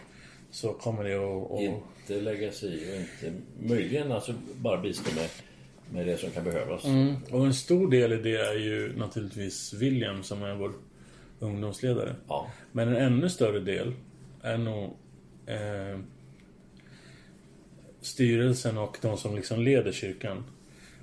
[0.52, 1.52] så kommer det att...
[1.52, 3.40] att Inte lägga sig i och inte...
[3.60, 5.28] Möjligen alltså bara bistå med,
[5.90, 6.84] med det som kan behövas.
[6.84, 7.14] Mm.
[7.30, 10.72] Och en stor del i det är ju naturligtvis William som är vår
[11.38, 12.16] ungdomsledare.
[12.28, 12.46] Ja.
[12.72, 13.94] Men en ännu större del
[14.42, 14.96] är nog
[15.46, 15.98] eh,
[18.00, 20.44] styrelsen och de som liksom leder kyrkan.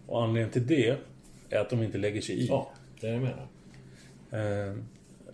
[0.07, 0.97] Och anledningen till det
[1.49, 2.47] är att de inte lägger sig i.
[2.47, 3.35] Ja, det är det jag
[4.31, 4.69] menar.
[4.69, 4.75] Eh,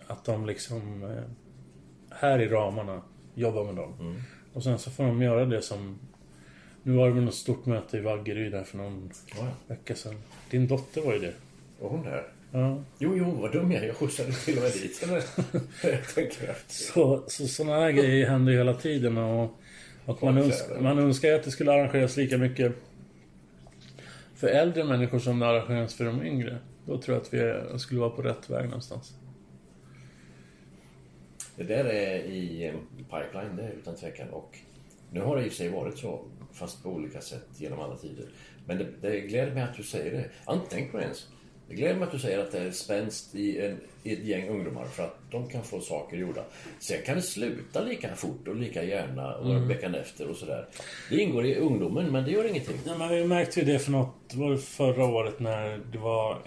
[0.06, 1.02] att de liksom...
[1.02, 1.22] Eh,
[2.10, 3.02] här i ramarna,
[3.36, 3.94] jobbar med dem.
[4.00, 4.16] Mm.
[4.52, 5.98] Och sen så får de göra det som...
[6.82, 10.14] Nu var det väl något stort möte i Vaggeryd där för någon Ja, vecka sedan.
[10.50, 11.32] Din dotter var ju det.
[11.80, 12.22] Och hon där.
[12.52, 12.82] Ja.
[12.98, 13.86] Jo, jo, vad dum jag är.
[13.86, 15.22] Jag skjutsade till och med dit henne.
[16.68, 19.60] Så, så sådana här grejer händer ju hela tiden och,
[20.04, 22.72] och man, önskar, man önskar ju att det skulle arrangeras lika mycket
[24.34, 26.58] för äldre människor som det arrangeras för de yngre.
[26.86, 29.14] Då tror jag att vi skulle vara på rätt väg någonstans.
[31.56, 34.28] Det där är i eh, pipeline, det är utan tvekan.
[34.28, 34.58] Och
[35.10, 37.96] nu har det i och för sig varit så, fast på olika sätt genom alla
[37.96, 38.26] tider.
[38.66, 40.30] Men det, det gläder mig att du säger det.
[40.44, 41.28] Jag har inte tänkt på det ens.
[41.68, 44.48] Det gläder mig att du säger att det är spänst i, en, i ett gäng
[44.48, 46.44] ungdomar för att de kan få saker gjorda.
[46.78, 50.66] Sen kan det sluta lika fort och lika gärna och veckan efter och sådär.
[51.10, 52.76] Det ingår i ungdomen, men det gör ingenting.
[52.86, 56.38] Ja, men vi märkte ju det för något, var det förra året när det var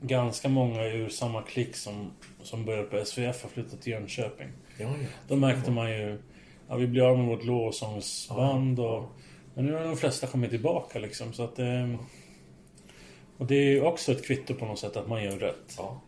[0.00, 2.10] ganska många ur samma klick som,
[2.42, 4.48] som började på SVF och flyttat till Jönköping.
[4.78, 5.08] Ja, ja.
[5.28, 6.18] Då märkte man ju,
[6.68, 9.04] ja vi blir av med vårt lovsångsband och...
[9.54, 11.98] Men nu har de flesta kommit tillbaka liksom så att det...
[13.36, 15.74] Och det är ju också ett kvitto på något sätt att man gör rätt.
[15.76, 16.00] Ja,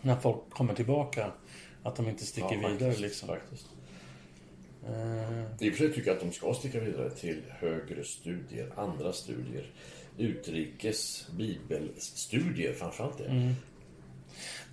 [0.00, 1.32] När folk kommer tillbaka.
[1.82, 3.28] Att de inte sticker ja, vidare liksom.
[3.28, 3.66] Faktiskt.
[4.86, 8.72] Eh, I och för sig tycker jag att de ska sticka vidare till högre studier,
[8.76, 9.66] andra studier.
[10.18, 13.54] Utrikes bibelstudier framförallt det.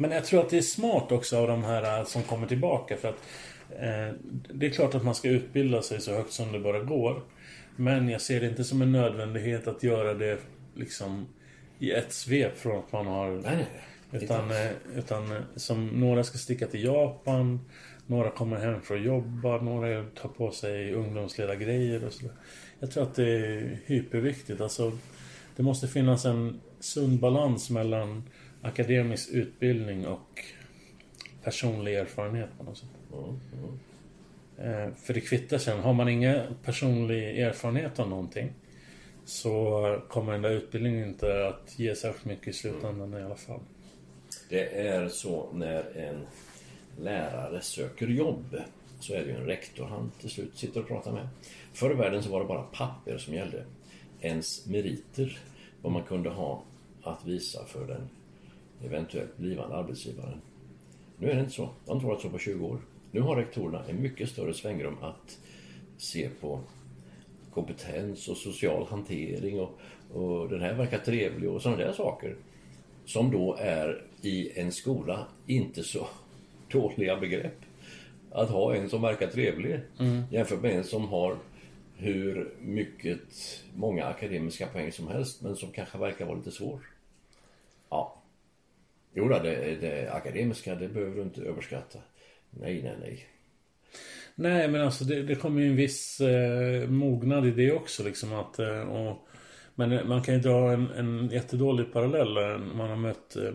[0.01, 2.97] Men jag tror att det är smart också av de här eh, som kommer tillbaka
[2.97, 3.23] för att
[3.69, 4.15] eh,
[4.53, 7.21] Det är klart att man ska utbilda sig så högt som det bara går.
[7.75, 10.37] Men jag ser det inte som en nödvändighet att göra det
[10.75, 11.27] liksom
[11.79, 13.29] i ett svep från att man har...
[13.29, 13.67] Nej,
[14.11, 17.59] Utan, eh, utan eh, som några ska sticka till Japan,
[18.07, 22.33] några kommer hem för att jobba, några tar på sig ungdomsledargrejer och sådär.
[22.79, 24.61] Jag tror att det är hyperviktigt.
[24.61, 24.91] Alltså,
[25.55, 28.23] det måste finnas en sund balans mellan
[28.61, 30.43] akademisk utbildning och
[31.43, 32.89] personlig erfarenhet på något sätt.
[34.57, 35.79] Eh, För det kvittar sen.
[35.79, 38.53] Har man inga personlig erfarenhet av någonting
[39.25, 43.59] så kommer den där utbildningen inte att ge särskilt mycket i slutändan i alla fall.
[44.49, 46.25] Det är så när en
[47.03, 48.55] lärare söker jobb
[48.99, 51.27] så är det ju en rektor han till slut sitter och pratar med.
[51.73, 53.63] Förr i världen så var det bara papper som gällde.
[54.21, 55.39] Ens meriter,
[55.81, 56.63] vad man kunde ha
[57.03, 58.09] att visa för den
[58.85, 60.41] eventuellt blivande arbetsgivaren.
[61.17, 61.69] Nu är det inte så.
[61.85, 62.79] Det har inte varit så på 20 år.
[63.11, 65.39] Nu har rektorerna en mycket större svängrum att
[65.97, 66.59] se på
[67.53, 69.79] kompetens och social hantering och,
[70.13, 72.35] och den här verkar trevlig och sådana där saker.
[73.05, 76.07] Som då är i en skola inte så
[76.71, 77.57] dåliga begrepp.
[78.31, 79.79] Att ha en som verkar trevlig
[80.31, 81.37] jämfört med en som har
[81.97, 83.19] hur mycket,
[83.75, 86.79] många akademiska poäng som helst men som kanske verkar vara lite svår.
[89.13, 89.21] Ja.
[89.23, 91.99] Jo, det, det akademiska det behöver du inte överskatta.
[92.49, 93.25] Nej, nej, nej.
[94.35, 98.33] Nej men alltså det, det kommer ju en viss eh, mognad i det också liksom
[98.33, 99.27] att eh, och,
[99.75, 103.53] Men man kan ju dra en, en jättedålig parallell där man har mött eh,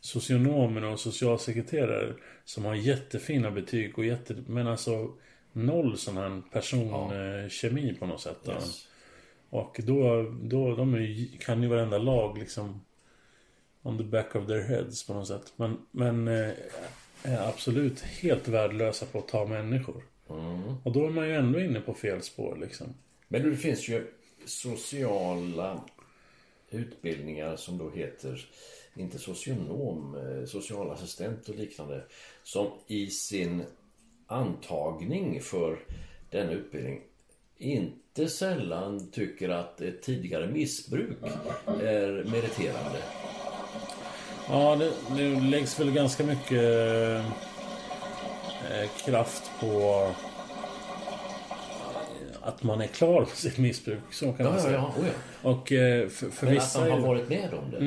[0.00, 2.12] socionomer och socialsekreterare
[2.44, 4.36] som har jättefina betyg och jätte...
[4.46, 5.10] Men alltså
[5.52, 8.38] noll sån här personkemi på något sätt.
[8.44, 8.52] då.
[8.52, 8.88] Yes.
[9.50, 12.80] Och då, då de ju- kan ju varenda lag liksom
[13.84, 15.52] on the back of their heads på något sätt.
[15.56, 16.52] Men, men eh,
[17.22, 20.02] är absolut helt värdelösa på att ta människor.
[20.82, 22.94] Och då är man ju ändå inne på fel spår liksom.
[23.28, 24.06] Men det finns ju
[24.46, 25.84] sociala
[26.70, 28.46] utbildningar som då heter,
[28.94, 32.04] inte socionom, eh, socialassistent och liknande.
[32.42, 33.62] Som i sin
[34.26, 35.78] antagning för
[36.30, 37.00] denna utbildning
[37.56, 41.18] inte sällan tycker att ett tidigare missbruk
[41.66, 42.98] är meriterande.
[44.50, 46.62] Ja, det, det läggs väl ganska mycket
[48.70, 50.06] eh, kraft på
[52.42, 53.98] att man är klar med sitt missbruk.
[54.10, 54.74] Så kan man Ja, ja, säga.
[54.76, 55.06] ja, oh
[55.42, 55.50] ja.
[55.50, 56.80] Och eh, för, för Men att vissa...
[56.80, 57.78] man har är- varit med om det.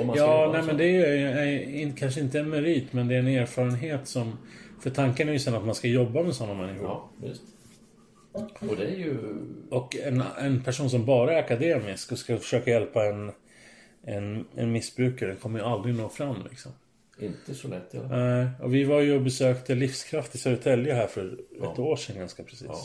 [0.00, 2.92] Om man ska Ja, nej men det är ju är, in, kanske inte en merit,
[2.92, 4.38] men det är en erfarenhet som...
[4.82, 6.86] För tanken är ju sen att man ska jobba med sådana människor.
[6.86, 7.42] Ja, visst.
[8.32, 9.18] Och det är ju...
[9.70, 13.32] Och en, en person som bara är akademisk och ska försöka hjälpa en,
[14.06, 16.72] en, en missbrukare kommer ju aldrig nå fram liksom.
[17.18, 18.08] Inte så lätt fall.
[18.08, 21.74] Nej, och vi var ju och besökte Livskraft i Södertälje här för ett Ja.
[21.82, 22.66] år sedan ganska precis.
[22.68, 22.80] Ja.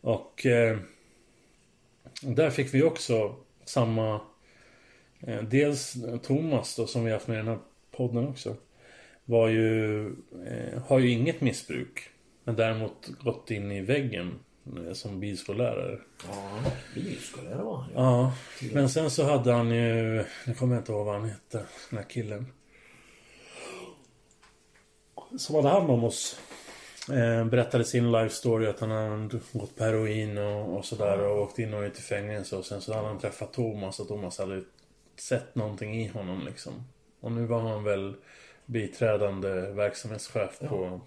[0.00, 0.78] Och eh,
[2.22, 4.20] där fick vi också samma...
[5.20, 7.58] Eh, dels Thomas då som vi haft med i den här
[7.90, 8.56] podden också.
[9.24, 10.06] Var ju,
[10.46, 12.08] eh, har ju inget missbruk.
[12.44, 14.38] Men däremot gått in i väggen
[14.92, 15.98] som bilskollärare.
[16.28, 16.58] Ja,
[16.94, 17.90] bilskollärare var han.
[17.94, 18.32] Ja.
[18.60, 21.66] Ja, men sen så hade han ju, nu kommer jag inte ihåg vad han hette,
[21.90, 22.46] den här killen.
[25.38, 26.40] Som hade hand om oss.
[27.12, 31.42] Eh, berättade sin life story att han hade gått på heroin och, och sådär och
[31.42, 34.38] åkt in och ut i fängelse och sen så hade han träffat Thomas och Thomas
[34.38, 34.62] hade
[35.16, 36.72] sett någonting i honom liksom.
[37.20, 38.14] Och nu var han väl
[38.66, 41.00] biträdande verksamhetschef på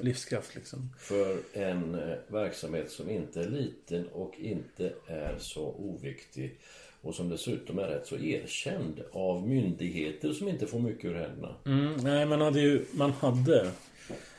[0.00, 0.90] Livskraft liksom.
[0.98, 6.58] För en eh, verksamhet som inte är liten och inte är så oviktig
[7.00, 11.54] och som dessutom är rätt så erkänd av myndigheter som inte får mycket ur händerna.
[11.66, 13.70] Mm, nej, man hade ju man hade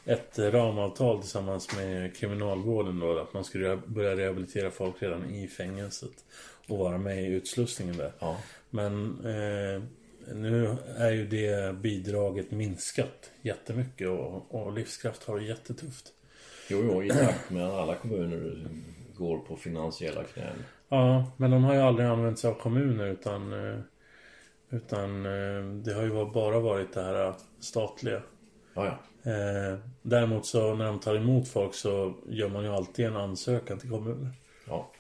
[0.06, 6.26] ett ramavtal tillsammans med kriminalvården då att man skulle börja rehabilitera folk redan i fängelset
[6.68, 8.12] och vara med i utslussningen där.
[8.20, 8.38] Ja.
[8.70, 9.84] Men eh,
[10.34, 16.06] nu är ju det bidraget minskat jättemycket och, och Livskraft har det jättetufft.
[16.70, 18.68] Jo, jo, i takt med att alla kommuner
[19.18, 20.63] går på finansiella knän.
[20.89, 23.80] Ja, men de har ju aldrig använt sig av kommuner utan eh,
[24.70, 28.22] Utan eh, det har ju bara varit det här statliga.
[28.74, 29.32] Ja, ja.
[29.32, 33.80] Eh, däremot så när de tar emot folk så gör man ju alltid en ansökan
[33.80, 34.34] till kommunen.
[34.68, 34.92] Ja.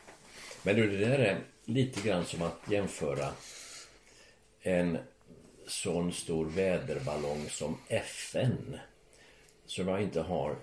[0.63, 3.27] Men du, det där är lite grann som att jämföra
[4.61, 4.97] en
[5.69, 8.79] sån stor väderballong som FN.
[9.65, 10.55] Som jag inte har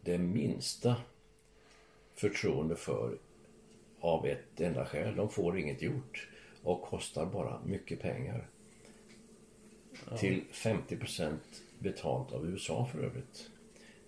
[0.00, 0.96] det minsta
[2.14, 3.18] förtroende för
[4.00, 5.16] av ett enda skäl.
[5.16, 6.28] De får inget gjort
[6.62, 8.48] och kostar bara mycket pengar.
[10.18, 11.36] Till 50%
[11.78, 13.50] betalt av USA för övrigt.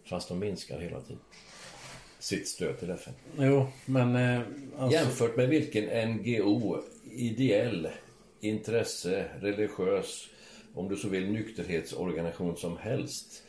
[0.05, 1.20] Fast de minskar hela tiden
[2.18, 3.14] sitt stöd till FN.
[3.38, 4.16] Jo, men...
[4.16, 4.40] Eh,
[4.79, 7.88] alltså, Jämfört med vilken NGO, ideell,
[8.40, 10.29] intresse, religiös,
[10.74, 13.42] om du så vill nykterhetsorganisation som helst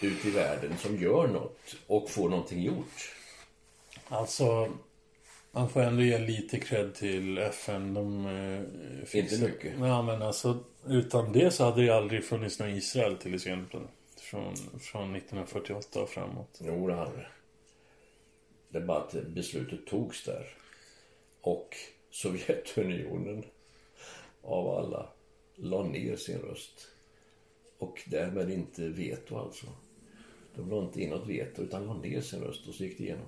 [0.00, 3.14] ut i världen som gör något och får någonting gjort.
[4.08, 4.68] Alltså...
[5.54, 7.94] Man får ändå ge lite cred till FN.
[7.94, 9.72] De eh, Inte mycket.
[9.78, 13.80] Ja, men alltså utan det så hade det aldrig funnits någon Israel till exempel.
[14.16, 16.58] Från, från 1948 och framåt.
[16.60, 17.26] Jo, det hade det.
[18.68, 20.46] Det är bara att beslutet togs där.
[21.40, 21.76] Och
[22.10, 23.44] Sovjetunionen
[24.42, 25.08] av alla
[25.56, 26.86] la ner sin röst.
[27.78, 29.66] Och därmed inte veto alltså.
[30.54, 33.04] De la inte in något veto utan la ner sin röst och så gick det
[33.04, 33.26] igenom.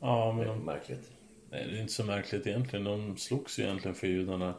[0.00, 1.10] Ja, men Det är de, märkligt.
[1.50, 2.84] nej, det är inte så märkligt egentligen.
[2.84, 4.54] De slogs ju egentligen för judarna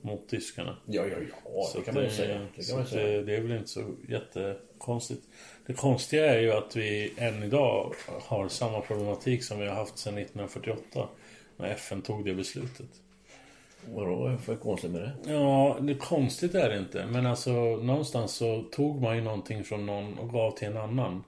[0.00, 0.76] mot tyskarna.
[0.86, 2.46] Ja, ja, ja, Så det kan man ju säga.
[2.56, 3.22] Det så säga.
[3.22, 5.22] det är väl inte så jättekonstigt.
[5.66, 9.98] Det konstiga är ju att vi än idag har samma problematik som vi har haft
[9.98, 11.08] sedan 1948.
[11.56, 12.86] När FN tog det beslutet.
[13.94, 15.32] Vadå för konstigt med det?
[15.32, 17.06] Ja, det konstigt är det inte.
[17.06, 21.24] Men alltså någonstans så tog man ju någonting från någon och gav till en annan.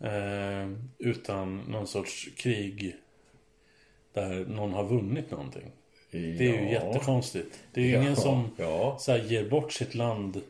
[0.00, 2.96] Eh, utan någon sorts krig
[4.12, 5.72] där någon har vunnit någonting.
[6.10, 7.60] Det är ju jättekonstigt.
[7.72, 8.96] Det är ju Ja, ingen som ja.
[9.00, 10.40] så här, ger bort sitt land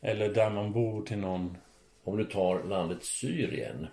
[0.00, 1.56] eller där man bor till någon.
[2.04, 3.86] Om du tar landet Syrien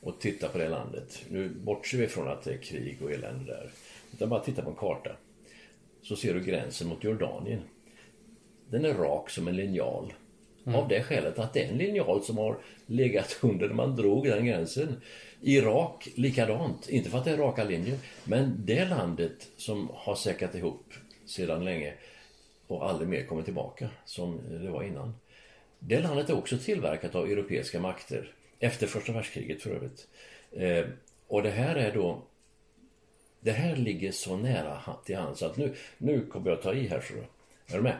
[0.00, 1.24] och tittar på det landet.
[1.30, 3.70] Nu bortser vi från att det är krig och elände där.
[4.12, 5.10] Utan bara titta på en karta.
[6.08, 7.60] Så ser du gränsen mot Jordanien.
[8.70, 10.12] Den är rak som en linjal.
[10.64, 14.26] Av det skälet att det är en linjal som har legat under när man drog
[14.26, 15.00] den gränsen.
[15.40, 16.88] Irak likadant.
[16.88, 17.98] Inte för att det är raka linjer.
[18.24, 20.92] Men det landet som har säkrat ihop
[21.26, 21.94] sedan länge
[22.66, 25.14] och aldrig mer kommer tillbaka som det var innan.
[25.78, 28.32] Det landet är också tillverkat av europeiska makter.
[28.58, 30.08] Efter första världskriget för övrigt.
[30.52, 30.84] Eh,
[31.26, 32.22] och det här är då
[33.40, 37.00] det här ligger så nära till hands att nu, nu kommer jag ta i här
[37.00, 37.14] så.
[37.74, 37.96] Är du med?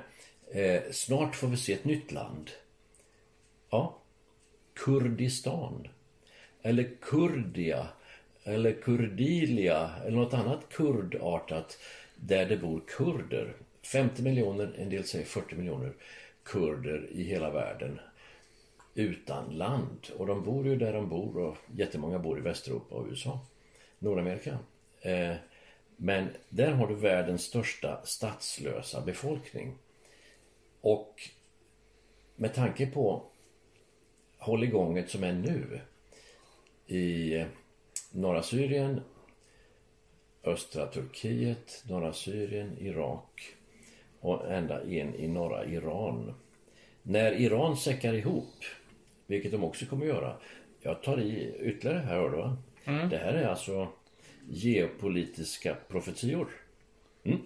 [0.51, 2.51] Eh, snart får vi se ett nytt land.
[3.70, 3.98] Ja.
[4.74, 5.88] Kurdistan.
[6.62, 7.88] Eller Kurdia.
[8.44, 9.90] Eller Kurdilia.
[10.05, 11.79] Eller något annat kurdartat.
[12.16, 13.55] Där det bor kurder.
[13.83, 15.92] 50 miljoner, en del säger 40 miljoner
[16.44, 18.01] kurder i hela världen
[18.94, 20.07] utan land.
[20.16, 23.40] Och de bor ju där de bor och jättemånga bor i Västeuropa och USA.
[23.98, 24.59] Nordamerika.
[25.01, 25.35] Eh,
[25.97, 29.79] men där har du världens största statslösa befolkning.
[30.81, 31.29] Och
[32.37, 33.23] med tanke på
[34.38, 35.81] hålligånget som är nu
[36.87, 37.44] i
[38.13, 39.01] norra Syrien,
[40.44, 43.55] östra Turkiet, norra Syrien, Irak
[44.21, 46.35] och ända in i norra Iran.
[47.03, 48.65] När Iran säckar ihop,
[49.27, 50.37] vilket de också kommer att göra.
[50.81, 52.57] Jag tar i ytterligare här, hör du va?
[53.11, 53.88] Det här är alltså
[54.51, 56.49] geopolitiska profetior.
[57.25, 57.38] Mm.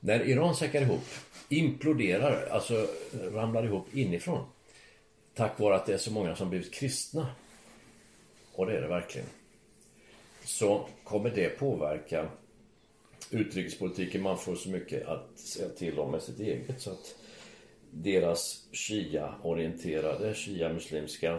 [0.00, 1.04] När Iran säckar ihop,
[1.48, 2.74] imploderar, alltså
[3.14, 4.44] eh, ramlar ihop inifrån.
[5.34, 7.26] Tack vare att det är så många som blivit kristna.
[8.52, 9.28] Och det är det verkligen.
[10.44, 12.28] så kommer det påverka
[13.30, 14.22] utrikespolitiken.
[14.22, 17.14] Man får så mycket att säga till om med sitt eget så att
[17.90, 21.38] deras Shia-orienterade, Shia-muslimska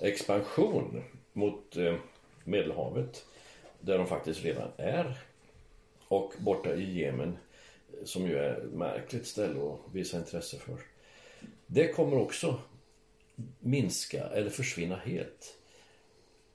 [0.00, 1.96] expansion mot eh,
[2.44, 3.24] Medelhavet
[3.84, 5.18] där de faktiskt redan är
[6.08, 7.36] och borta i Jemen
[8.04, 10.78] som ju är ett märkligt ställe att visa intresse för.
[11.66, 12.58] Det kommer också
[13.60, 15.58] minska eller försvinna helt.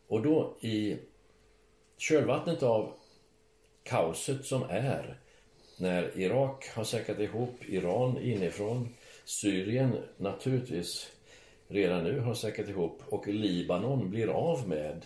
[0.08, 0.98] Och då i
[1.98, 2.94] kölvattnet av
[3.84, 5.20] kaoset som är
[5.78, 11.12] när Irak har säkrat ihop Iran inifrån, Syrien naturligtvis
[11.68, 15.06] redan nu har säkrat ihop och Libanon blir av med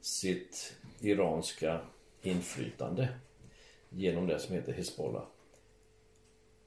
[0.00, 1.80] sitt iranska
[2.22, 3.08] inflytande
[3.88, 5.24] genom det som heter Hezbollah.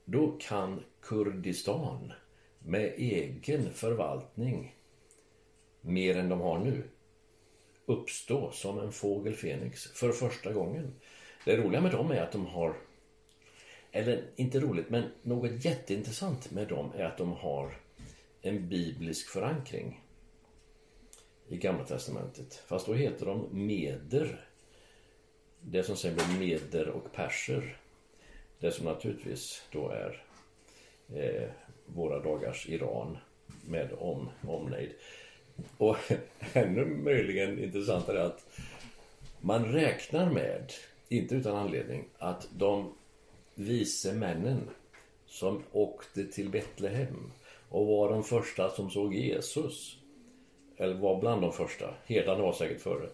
[0.04, 2.12] Då kan Kurdistan
[2.58, 4.76] med egen förvaltning
[5.80, 6.82] mer än de har nu
[7.86, 10.94] uppstå som en fågel Fenix för första gången.
[11.44, 12.76] Det roliga med dem är att de har
[13.92, 17.76] eller inte roligt, men något jätteintressant med dem är att de har
[18.42, 20.03] en biblisk förankring
[21.48, 22.62] i Gamla Testamentet.
[22.66, 24.46] Fast då heter de meder.
[25.60, 27.76] Det som sen blir meder och perser.
[28.58, 30.22] Det som naturligtvis då är
[31.14, 31.48] eh,
[31.86, 33.18] våra dagars Iran
[33.66, 34.90] med om, omnejd.
[35.78, 35.96] Och
[36.52, 38.46] ännu möjligen intressantare är att
[39.40, 40.72] man räknar med,
[41.08, 42.94] inte utan anledning, att de
[43.54, 44.70] vise männen
[45.26, 47.32] som åkte till Betlehem
[47.68, 49.98] och var de första som såg Jesus.
[50.76, 51.94] Eller var bland de första.
[52.06, 53.08] Herdarna var säkert före.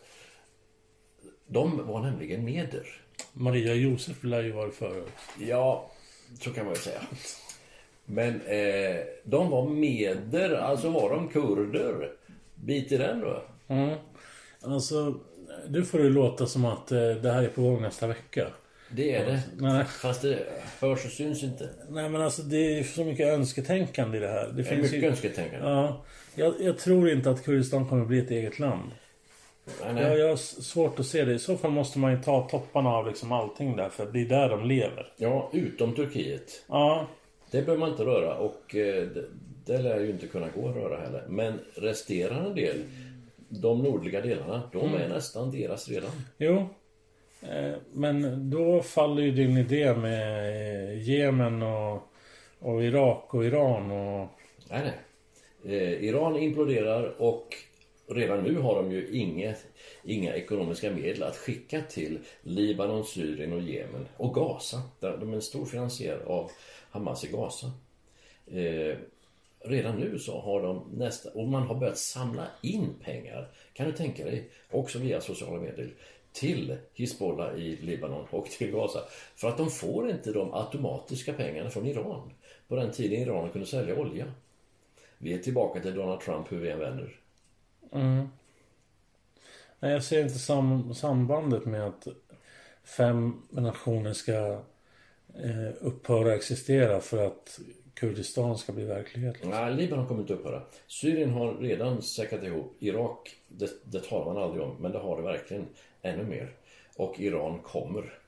[1.46, 2.86] De var nämligen meder.
[3.32, 5.02] Maria Josef lär ju vara före.
[5.38, 5.90] Ja,
[6.40, 7.00] så kan man ju säga.
[8.04, 12.12] Men eh, de var meder, alltså var de kurder.
[12.54, 13.42] Bit i den då.
[13.68, 13.98] Mm.
[14.60, 15.14] Alltså,
[15.68, 18.46] du får det låta som att eh, det här är på gång nästa vecka.
[18.92, 19.40] Det är det.
[19.58, 19.84] Nej.
[19.84, 20.38] Fast det
[20.80, 21.68] hörs och syns inte.
[21.88, 24.46] Nej men alltså det är så mycket önsketänkande i det här.
[24.46, 25.06] Det Det finns mycket ju...
[25.08, 25.68] önsketänkande.
[25.68, 26.04] Ja.
[26.34, 28.90] Jag, jag tror inte att Kurdistan kommer bli ett eget land.
[29.84, 30.02] Nej, nej.
[30.02, 31.34] Jag, jag har svårt att se det.
[31.34, 33.88] I så fall måste man ju ta topparna av liksom allting där.
[33.88, 35.12] För det är där de lever.
[35.16, 36.64] Ja, utom Turkiet.
[36.68, 37.08] Ja.
[37.50, 39.24] Det behöver man inte röra och eh, det,
[39.66, 41.24] det lär ju inte kunna gå att röra heller.
[41.28, 42.76] Men resterande del,
[43.48, 46.10] de nordliga delarna, de är nästan deras redan.
[46.38, 46.68] Jo.
[47.42, 50.46] Eh, men då faller ju din idé med
[50.88, 52.02] eh, Jemen och,
[52.58, 54.28] och Irak och Iran och...
[54.70, 54.98] Nej, nej.
[55.64, 57.56] Eh, Iran imploderar och
[58.06, 59.66] redan nu har de ju inget,
[60.04, 64.82] inga ekonomiska medel att skicka till Libanon, Syrien och Jemen och Gaza.
[65.00, 66.50] Där De är en stor finansiär av
[66.90, 67.66] Hamas i Gaza.
[68.46, 68.96] Eh,
[69.64, 73.92] redan nu så har de nästa, och man har börjat samla in pengar, kan du
[73.92, 75.90] tänka dig, också via sociala medier,
[76.32, 79.00] till Hizbollah i Libanon och till Gaza.
[79.36, 82.32] För att de får inte de automatiska pengarna från Iran.
[82.68, 84.32] På den tiden Iran kunde sälja olja.
[85.18, 87.20] Vi är tillbaka till Donald Trump hur vi än vänder.
[89.80, 92.08] Nej, jag ser inte sam, sambandet med att
[92.84, 94.62] fem nationer ska
[95.34, 97.60] eh, upphöra existera för att
[97.94, 99.36] Kurdistan ska bli verklighet.
[99.42, 100.62] Nej, Libanon kommer inte upphöra.
[100.86, 102.76] Syrien har redan säkrat ihop.
[102.78, 105.66] Irak, det, det talar man aldrig om, men det har det verkligen
[106.02, 106.50] ännu mer.
[106.96, 108.18] Och Iran kommer.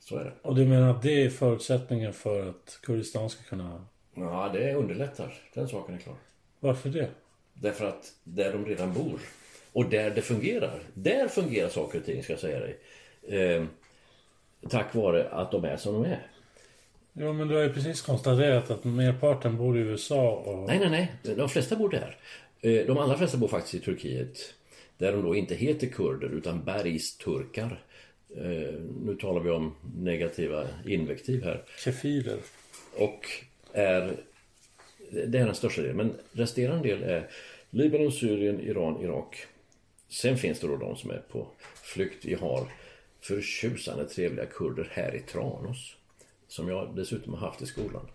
[0.00, 0.32] Så är det.
[0.42, 3.84] Och du menar att det är förutsättningen för att Kurdistan ska kunna...
[4.14, 5.34] Ja, det underlättar.
[5.54, 6.16] Den saken är klar.
[6.60, 7.08] Varför det?
[7.54, 9.20] Därför att där de redan bor
[9.72, 12.78] och där det fungerar, där fungerar saker och ting ska jag säga dig.
[13.40, 13.64] Eh,
[14.68, 16.26] tack vare att de är som de är.
[17.12, 20.58] Jo, men du har ju precis konstaterat att merparten bor i USA och...
[20.58, 20.90] Nej, nej,
[21.22, 21.36] nej.
[21.36, 22.16] De flesta bor där.
[22.60, 24.54] Eh, De allra flesta bor faktiskt i Turkiet.
[24.98, 27.84] Där de då inte heter kurder utan bergsturkar.
[28.36, 28.74] Eh,
[29.04, 31.64] Nu talar vi om negativa invektiv här.
[31.78, 32.38] Kefirer.
[32.96, 33.26] Och
[33.72, 34.16] är...
[35.10, 35.96] Det är den största delen.
[35.96, 37.30] Men resterande del är
[37.70, 39.46] Libanon, Syrien, Iran, Irak.
[40.08, 41.46] Sen finns det då de som är på
[41.82, 42.24] flykt.
[42.24, 42.68] Vi har
[43.20, 45.96] förtjusande trevliga kurder här i Tranås.
[46.48, 48.06] Som jag dessutom har haft i skolan.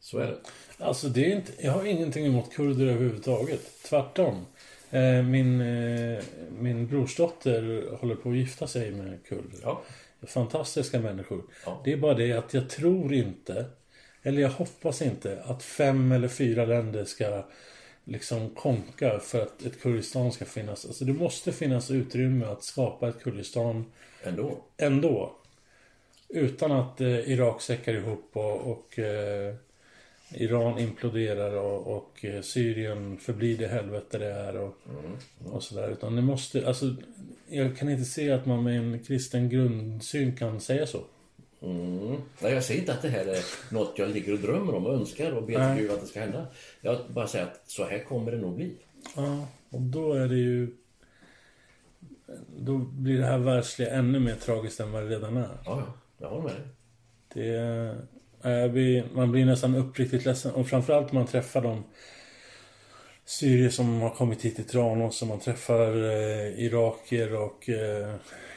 [0.00, 0.38] Så är det.
[0.78, 1.52] Alltså det är inte...
[1.60, 3.82] Jag har ingenting emot kurder överhuvudtaget.
[3.82, 4.46] Tvärtom.
[4.90, 6.22] Eh, Min, eh,
[6.58, 9.58] min brorsdotter håller på att gifta sig med kurder.
[9.62, 9.82] Ja.
[10.26, 11.42] Fantastiska människor.
[11.66, 11.80] Ja.
[11.84, 13.64] Det är bara det att jag tror inte,
[14.22, 17.44] eller jag hoppas inte, att fem eller fyra länder ska
[18.04, 20.86] liksom konka för att ett Kurdistan ska finnas.
[20.86, 23.84] Alltså det måste finnas utrymme att skapa ett Kurdistan
[24.22, 24.58] Ändå.
[24.76, 25.32] ändå.
[26.28, 29.54] Utan att eh, Irak säckar ihop och, och, eh,
[30.34, 34.76] Iran imploderar och, och eh, Syrien förblir det helvete det är och,
[35.44, 35.90] och sådär.
[35.90, 36.94] Utan det måste, alltså
[37.48, 41.00] jag kan inte se att man med en kristen grundsyn kan säga så.
[41.62, 42.16] Mm.
[42.40, 44.94] Nej, jag säger inte att det här är något jag ligger och drömmer om och
[44.94, 46.46] önskar och ber till Gud att det ska hända.
[46.80, 48.74] Jag bara säger att så här kommer det nog bli.
[49.16, 50.76] Ja, och då är det ju...
[52.58, 55.42] Då blir det här världsliga ännu mer tragiskt än vad det redan är.
[55.42, 55.92] Ja, ja.
[56.18, 56.66] Jag håller med dig.
[57.34, 57.96] Det
[59.12, 60.52] man blir nästan uppriktigt ledsen.
[60.52, 61.84] Och framförallt när man träffar de
[63.24, 65.22] syrier som har kommit hit till Tranås.
[65.22, 68.14] Och man träffar eh, irakier och eh,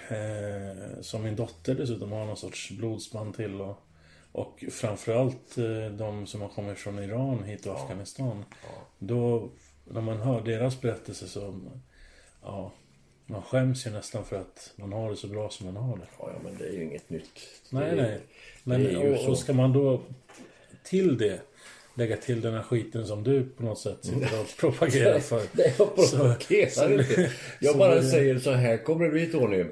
[0.09, 3.61] eh, som min dotter dessutom har någon sorts blodsband till.
[3.61, 3.77] Och,
[4.31, 8.45] och framförallt eh, de som har kommit från Iran hit och Afghanistan.
[8.99, 9.49] Då,
[9.85, 11.59] när man hör deras berättelser så...
[12.41, 12.71] Ja,
[13.29, 16.03] man skäms ju nästan för att man har det så bra som man har det.
[16.19, 17.39] Ja, ja men det är ju inget nytt.
[17.69, 18.19] Nej, det nej.
[18.63, 19.29] Men ju och, så.
[19.31, 20.01] och ska man då
[20.83, 21.39] till det
[21.93, 25.41] lägga till den här skiten som du på något sätt sitter och propagerar för.
[25.51, 27.31] Nej, jag provokerar så- inte.
[27.59, 29.65] Jag bara det- säger så här kommer det bli Tony.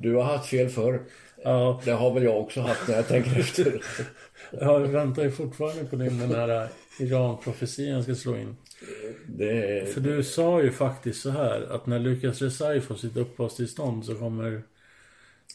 [0.00, 1.02] Du har haft fel förr.
[1.44, 3.82] Ja, Det har väl jag också haft när jag tänker efter.
[4.52, 6.68] jag väntar ju fortfarande på din den här
[7.00, 8.56] Iran-profetian ska slå in.
[9.38, 9.86] Är...
[9.92, 14.14] För du sa ju faktiskt så här att när Lukas Resai får sitt uppehållstillstånd så
[14.14, 14.62] kommer...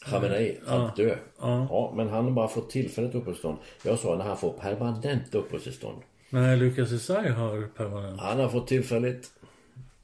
[0.04, 1.16] Khamenei att dö.
[1.40, 1.66] Ja.
[1.70, 3.58] Ja, men han har bara fått tillfälligt uppehållstillstånd.
[3.82, 5.98] Jag sa när han får permanent uppehållstillstånd.
[6.30, 8.20] Nej, Lukas Resai har permanent.
[8.20, 9.30] Han har fått tillfälligt,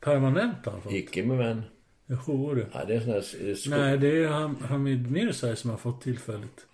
[0.01, 0.93] Permanent har han fått.
[0.93, 1.63] icke med vän.
[2.07, 2.67] Jo, du.
[2.73, 5.77] Ja, det är sån här eh, sko- Nej, det är Ham- Hamid Mirzai som har
[5.77, 6.67] fått tillfälligt.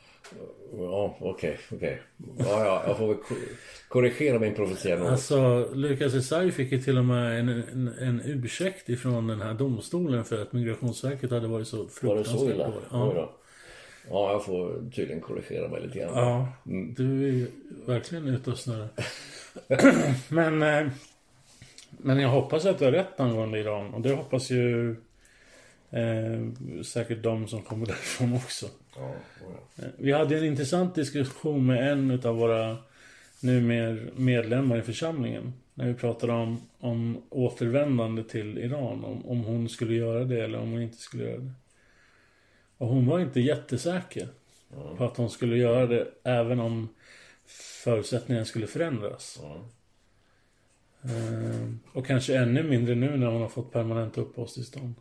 [0.79, 2.01] Ja, okej, okej.
[2.39, 3.35] Ja, ja, jag får väl ko-
[3.89, 5.09] korrigera min profetia något.
[5.09, 9.55] Alltså, Lukas Esai fick ju till och med en, en, en ursäkt ifrån den här
[9.55, 12.73] domstolen för att Migrationsverket hade varit så Var det fruktansvärt så illa?
[12.91, 13.33] Ja.
[14.11, 16.11] Ja, jag får tydligen korrigera mig lite grann.
[16.15, 16.49] ja,
[16.97, 17.47] du är ju
[17.87, 18.89] verkligen ute och snurrar.
[20.29, 20.93] men, eh,
[21.91, 23.95] men jag hoppas att du har rätt angående Iran.
[23.95, 24.91] Och det hoppas ju
[25.91, 28.67] eh, säkert de som kommer därifrån också.
[28.99, 29.15] Ja.
[29.77, 32.77] Eh, Vi hade en intressant diskussion med en utav våra
[33.41, 35.53] numer medlemmar i församlingen.
[35.75, 39.05] När vi pratade om, om återvändande till Iran.
[39.05, 41.53] Om, om hon skulle göra det eller om hon inte skulle göra det.
[42.79, 44.29] Och hon var inte jättesäker
[44.97, 46.89] på att hon skulle göra det även om
[47.85, 49.41] förutsättningarna skulle förändras.
[51.03, 54.95] Eh, och kanske ännu mindre nu när hon har fått permanent uppehållstillstånd.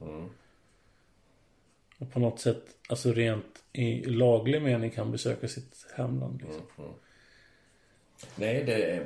[1.97, 6.41] Och på något sätt, alltså rent i laglig mening kan besöka sitt hemland.
[6.41, 6.93] Liksom.
[8.35, 9.05] Nej, det är,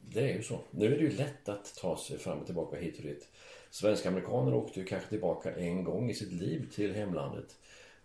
[0.00, 0.60] det är ju så.
[0.70, 3.28] Nu är det ju lätt att ta sig fram och tillbaka hit och dit.
[3.70, 7.56] Svenska amerikaner åkte ju kanske tillbaka en gång i sitt liv till hemlandet.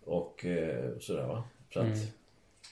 [0.03, 1.43] Och eh, sådär va.
[1.73, 1.97] Så att,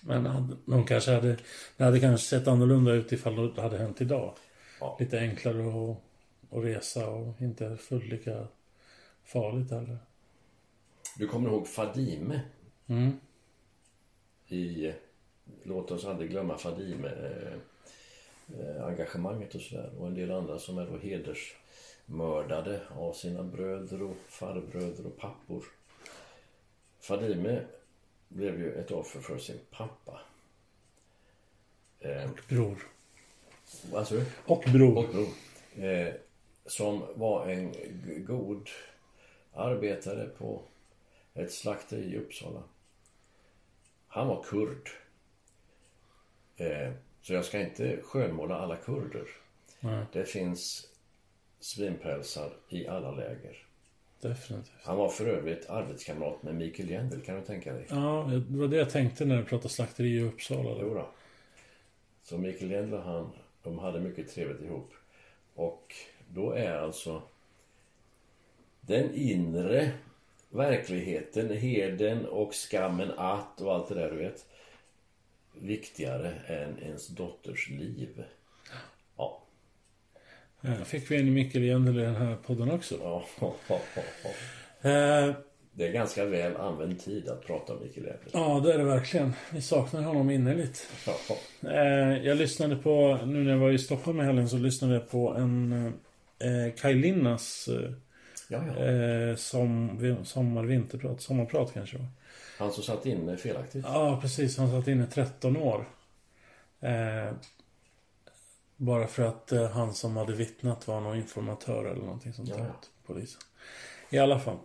[0.02, 1.38] Men hade, de kanske hade,
[1.78, 4.36] det hade kanske sett annorlunda ut ifall det hade hänt idag.
[4.80, 4.98] Ja.
[5.00, 5.98] Lite enklare att,
[6.58, 8.48] att resa och inte fullt lika
[9.24, 9.98] farligt heller.
[11.18, 12.42] Du kommer ihåg Fadime?
[12.88, 13.20] Mm.
[14.48, 14.94] I
[15.64, 17.08] Låt oss aldrig glömma Fadime.
[17.10, 17.54] Eh,
[18.60, 19.92] eh, engagemanget och sådär.
[20.00, 25.64] Och en del andra som är då hedersmördade av sina bröder och farbröder och pappor.
[27.00, 27.62] Fadime
[28.28, 30.22] blev ju ett offer för sin pappa.
[32.00, 32.88] Eh, Bror.
[33.94, 34.98] alltså, Och bror.
[34.98, 35.28] och bror.
[35.86, 36.14] Eh,
[36.66, 37.74] som var en
[38.26, 38.70] god
[39.54, 40.62] arbetare på
[41.34, 42.64] ett slakteri i Uppsala.
[44.08, 44.90] Han var kurd.
[46.58, 49.28] Eh, så jag ska inte skönmåla alla kurder.
[49.80, 50.88] Nej, Det finns
[51.60, 53.68] svinpälsar i alla läger.
[54.22, 54.72] definitivt.
[54.84, 57.86] Han var för övrigt arbetskamrat med Mikael Jendel, kan du tänka dig?
[57.90, 60.78] Ja, det var det jag tänkte när du pratade slakteri i Uppsala.
[60.82, 61.10] Jo Då.
[62.24, 63.32] Så Mikael Jendel och han,
[63.64, 64.94] de hade mycket trevligt ihop.
[65.56, 65.96] Och
[66.30, 67.22] då är alltså
[68.82, 69.92] den inre
[70.52, 74.46] verkligheten, heden och skammen att och allt det där du vet.
[75.62, 78.24] Viktigare än ens dotters liv.
[79.18, 79.44] Ja.
[80.62, 82.96] Ja, fick vi en Mikael Jendel i den här podden också.
[83.04, 83.24] ja.
[84.84, 85.34] Eh,
[85.74, 88.30] Det är ganska väl använd tid att prata om Mikael Jendel.
[88.34, 89.34] ja, det är det verkligen.
[89.54, 90.88] Vi saknar honom innerligt.
[91.06, 91.36] Ja.
[91.70, 95.10] Eh, jag lyssnade på, nu när jag var i Stockholm i helgen så lyssnade jag
[95.10, 95.74] på en
[96.40, 97.70] eh, Kaj Linnas
[98.52, 98.86] Ja, ja.
[98.86, 102.06] eh, som, sommar, vinterprat, sommarprat kanske va?
[102.60, 103.86] Han som satt inne felaktigt.
[103.88, 104.58] Ja, precis.
[104.58, 105.90] Han satt inne 13 år.
[106.80, 107.32] Eh,
[108.78, 112.56] bara för att eh, han som hade vittnat var någon informatör eller någonting sånt Ja,
[112.58, 112.70] där ja.
[112.70, 113.42] åt polisen.
[114.10, 114.58] I alla fall.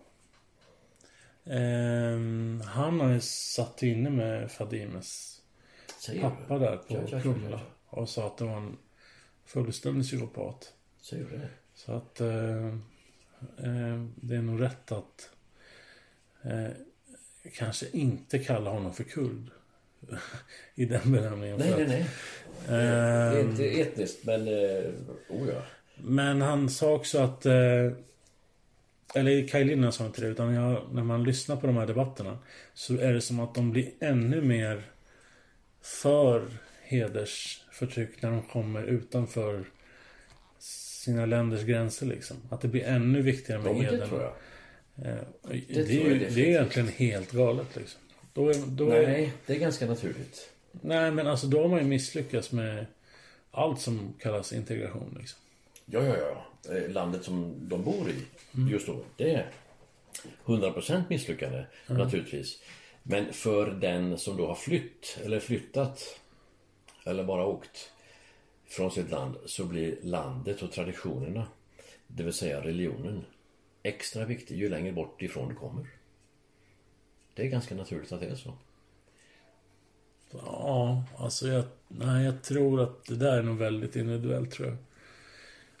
[1.45, 2.19] Eh,
[2.67, 5.41] han har ju satt inne med Fadimes
[5.99, 6.59] Säger pappa du?
[6.65, 7.49] där på Ja, ja, ja, Kumla.
[7.49, 7.59] ja,
[7.89, 8.77] och sa att det var en
[9.45, 10.73] fullständig psykopat.
[11.01, 11.49] Säger du det?
[11.73, 12.75] Så att eh,
[14.15, 15.29] det är nog rätt att
[16.43, 16.71] eh,
[17.53, 19.49] kanske inte kalla honom för kurd.
[20.75, 21.57] I den benämningen.
[21.57, 22.09] Nej, nej, att, nej.
[22.67, 24.47] Det är eh, inte etniskt, men...
[24.47, 24.83] Eh,
[25.29, 25.61] oh ja.
[25.97, 27.45] Men han sa också att...
[27.45, 27.91] Eh,
[29.15, 32.37] eller Kaj Linna sa inte det, utan jag, när man lyssnar på de här debatterna
[32.73, 34.91] så är det som att de blir ännu mer
[35.81, 36.47] för
[36.81, 39.65] hedersförtryck när de kommer utanför
[41.07, 42.37] sina länders gränser liksom.
[42.49, 44.33] Att det blir ännu viktigare med men det tror jag.
[45.07, 45.17] Eh,
[45.67, 48.01] det, tror är jag ju, det är egentligen helt galet liksom.
[48.33, 50.49] Då är, då är, Nej, det är ganska naturligt.
[50.71, 52.85] nej men alltså då har man ju misslyckats med
[53.51, 55.39] allt som kallas integration liksom.
[55.85, 56.75] Ja, ja, ja.
[56.75, 58.15] Eh, Landet som de bor i
[58.71, 59.49] just då, det är
[60.45, 62.59] 100% misslyckande naturligtvis.
[63.03, 66.19] Men för den som då har flytt eller flyttat
[67.05, 67.91] eller bara åkt
[68.67, 71.47] från sitt land så blir landet och traditionerna,
[72.07, 73.25] det vill säga religionen,
[73.83, 75.87] extra viktig ju längre bort ifrån du kommer.
[77.33, 78.53] Det är ganska naturligt att det är så.
[80.31, 84.77] Ja, alltså jag, nej, jag tror att det där är nog väldigt individuellt tror jag.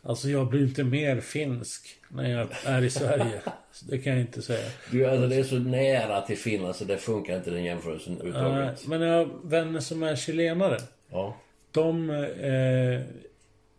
[0.01, 3.41] Alltså jag blir inte mer finsk när jag är i Sverige.
[3.89, 4.69] Det kan jag inte säga.
[4.91, 8.87] Du, alltså, det är så nära till Finland så det funkar inte den jämförelsen överhuvudtaget.
[8.87, 10.77] men jag har vänner som är chilenare.
[11.09, 11.37] Ja.
[11.77, 13.01] De eh,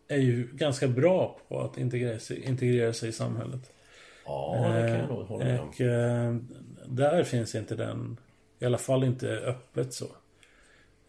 [0.07, 3.71] är ju ganska bra på att integrera sig, integrera sig i samhället.
[4.25, 5.67] ja, det kan jag nog hålla med om.
[5.69, 6.35] Och eh,
[6.85, 8.19] där finns inte den,
[8.59, 10.05] i alla fall inte öppet så.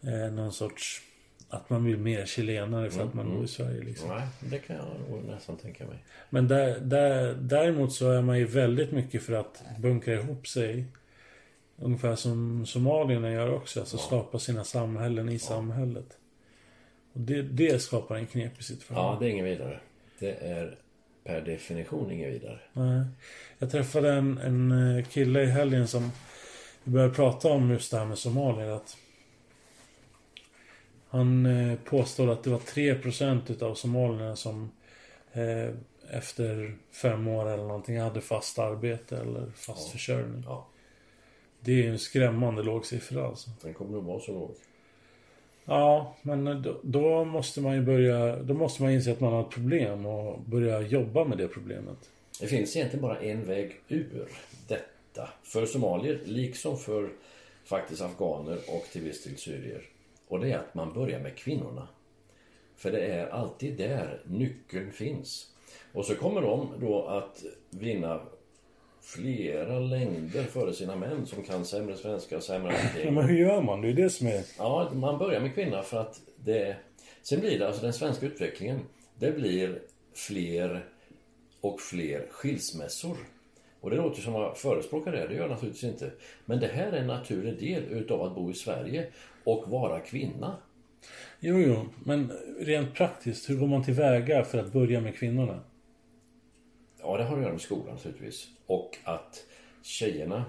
[0.03, 1.01] Eh, någon sorts,
[1.49, 4.09] att man blir mer chilenare för att man bor i Sverige liksom.
[4.09, 5.97] Nej, det kan jag nog nästan tänka mig.
[6.29, 10.85] Men där, där, däremot så är man ju väldigt mycket för att bunkra ihop sig.
[11.77, 13.79] Ungefär som somalierna gör också.
[13.79, 16.17] Alltså skapa sina samhällen i samhället.
[17.13, 18.97] Och det, det skapar en knepig situation.
[18.97, 19.79] Ja, det är ingen vidare.
[20.19, 20.77] Det är
[21.23, 22.59] per definition ingen vidare.
[22.73, 23.05] Nej.
[23.59, 26.11] Jag träffade en, en eh, kille i helgen som
[26.83, 28.67] vi började prata om just det här med somalier.
[28.67, 28.97] Att
[31.09, 34.71] han eh, påstår att det var 3% utav somalierna som
[35.33, 35.69] eh,
[36.09, 40.43] efter fem år eller någonting hade fast arbete eller fast försörjning.
[40.45, 40.67] Ja,
[41.59, 43.49] Det är ju en skrämmande låg siffra alltså.
[43.61, 44.55] den kommer nog vara så låg.
[45.65, 48.35] Ja, men då, då måste man ju börja...
[48.35, 52.09] Då måste man inse att man har ett problem och börja jobba med det problemet.
[52.39, 54.27] Det finns egentligen bara en väg ur
[54.67, 55.29] detta.
[55.43, 57.09] För somalier, liksom för
[57.65, 59.81] faktiskt afghaner och till viss del syrier.
[60.27, 61.87] Och det är att man börjar med kvinnorna.
[62.75, 65.47] För det är alltid där nyckeln finns.
[65.93, 68.21] Och så kommer de då att vinna
[69.01, 73.13] flera längder före sina män som kan sämre svenska och sämre allting.
[73.13, 73.81] men hur gör man?
[73.81, 74.43] Det är det som är...
[74.57, 76.75] Ja, man börjar med kvinna för att det...
[77.23, 78.79] Sen blir det alltså den svenska utvecklingen.
[79.19, 79.79] Det blir
[80.13, 80.85] fler
[81.61, 83.17] och fler skilsmässor.
[83.81, 86.11] Och det låter som att förespråkar det, det gör jag naturligtvis inte.
[86.45, 89.07] Men det här är en naturlig del utav att bo i Sverige
[89.43, 90.55] och vara kvinna.
[91.39, 95.59] Jo, jo, men rent praktiskt, hur går man tillväga för att börja med kvinnorna?
[97.01, 98.47] Ja, det har att göra med skolan naturligtvis.
[98.65, 99.45] Och att
[99.81, 100.45] tjejerna,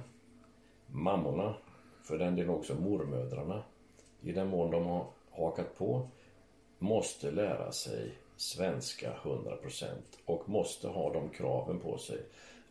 [0.86, 1.54] mammorna,
[2.02, 3.62] för den delen också mormödrarna,
[4.22, 6.08] i den mån de har hakat på,
[6.78, 9.86] måste lära sig svenska 100%
[10.24, 12.18] och måste ha de kraven på sig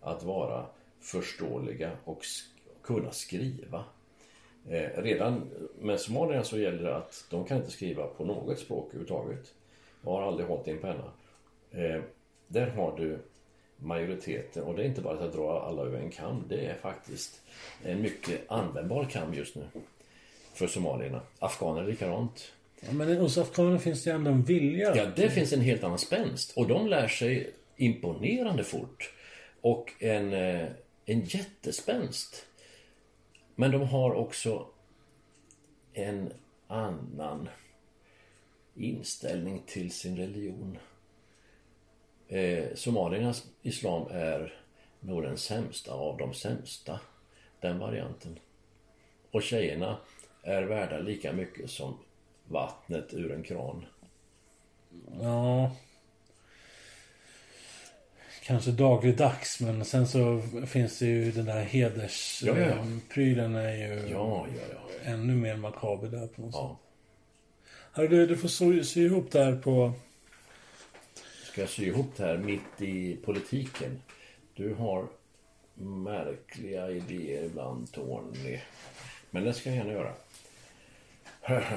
[0.01, 0.65] att vara
[0.99, 2.47] förståeliga och sk-
[2.83, 3.83] kunna skriva.
[4.69, 8.85] Eh, redan med somalierna så gäller det att de kan inte skriva på något språk
[8.87, 9.53] överhuvudtaget.
[10.03, 11.11] Jag har aldrig hållit i en penna.
[11.71, 12.01] Eh,
[12.47, 13.19] där har du
[13.81, 16.43] majoriteten och det är inte bara att drar alla över en kam.
[16.49, 17.41] Det är faktiskt
[17.83, 19.63] en mycket användbar kam just nu.
[20.53, 21.21] För somalierna.
[21.39, 22.51] Afghaner likadant.
[22.79, 24.95] Ja, men hos afghanerna finns det ändå en vilja.
[24.95, 26.53] Ja, det finns en helt annan spänst.
[26.55, 29.13] Och de lär sig imponerande fort.
[29.61, 30.67] Och en, eh,
[31.05, 32.45] en jättespänst.
[33.55, 34.67] Men de har också
[35.93, 36.33] en
[36.67, 37.49] annan
[38.75, 40.77] inställning till sin religion.
[42.31, 44.53] Eh, somaliernas islam är
[44.99, 46.99] nog den sämsta av de sämsta.
[47.59, 48.39] Den varianten.
[49.31, 49.97] Och tjejerna
[50.43, 51.97] är värda lika mycket som
[52.47, 53.85] vattnet ur en kran.
[55.21, 55.71] Ja.
[58.43, 62.43] Kanske dagligdags, men sen så finns det ju den där heders...
[62.45, 64.47] Ja, ja, Prylen är ju Ja,
[65.03, 66.77] ännu mer makaber där på något sätt.
[67.91, 69.93] Hörru du, du får sy, sy ihop där på...
[71.51, 74.01] Ska sy ihop det här mitt i politiken?
[74.53, 75.07] Du har
[75.73, 78.59] märkliga idéer ibland, Tony.
[79.29, 80.13] Men det ska jag gärna göra.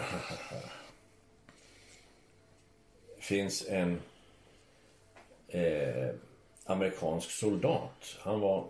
[3.18, 4.00] finns en
[5.48, 6.14] eh,
[6.64, 8.16] amerikansk soldat.
[8.18, 8.68] Han var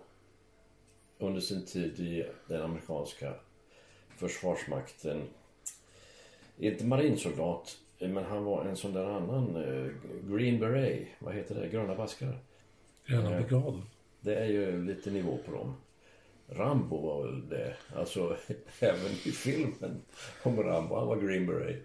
[1.19, 3.35] under sin tid i den amerikanska
[4.17, 5.29] försvarsmakten
[6.59, 9.91] inte marinsoldat men han var en sån där annan eh,
[10.35, 11.09] Green Beret.
[11.19, 11.69] Vad heter det?
[11.69, 12.39] Gröna baskar.
[13.07, 13.83] Gröna Eh, brigaden.
[14.21, 15.77] Det är ju lite nivå på dem.
[16.49, 17.77] Rambo var väl det.
[17.97, 18.37] Alltså
[18.81, 20.03] även i filmen
[20.43, 20.95] om Rambo.
[20.97, 21.83] Han var Green Beret.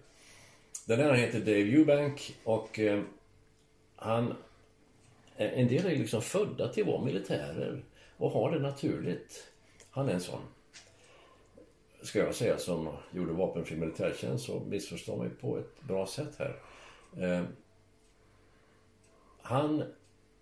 [0.86, 3.02] Den här heter Dave Eubank och eh,
[3.96, 4.28] han...
[5.36, 7.82] eh, En del är liksom födda till att vara militärer
[8.16, 9.46] och har det naturligt.
[9.90, 10.40] Han är en sån.
[12.02, 16.56] Ska jag säga som gjorde vapenfri militärtjänst så missförstår mig på ett bra sätt här.
[17.16, 17.44] Eh,
[19.42, 19.84] han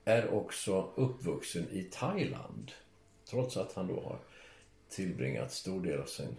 [0.04, 2.72] är också uppvuxen i Thailand.
[3.24, 4.18] Trots att han då har
[4.88, 6.36] tillbringat stor del av sin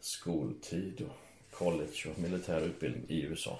[0.00, 3.58] skoltid och college och militär utbildning i USA.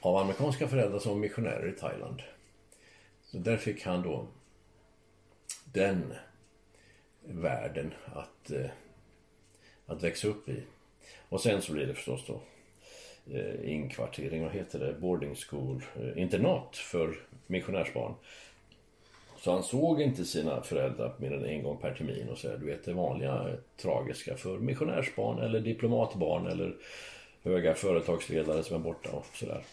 [0.00, 2.22] Av amerikanska föräldrar som var missionärer i Thailand.
[3.24, 4.26] Så där fick han då
[5.64, 6.14] den
[7.22, 8.70] världen att, eh,
[9.90, 10.62] att växa upp i.
[11.28, 12.40] Och sen så blir det förstås då
[13.36, 17.14] eh, inkvartering, vad heter det, boarding school, eh, internat för
[17.46, 18.14] missionärsbarn.
[19.40, 22.58] Så han såg inte sina föräldrar mer än en gång per termin och så här,
[22.58, 26.76] du vet det vanliga eh, tragiska för missionärsbarn eller diplomatbarn eller
[27.42, 29.64] höga företagsledare som är borta och sådär.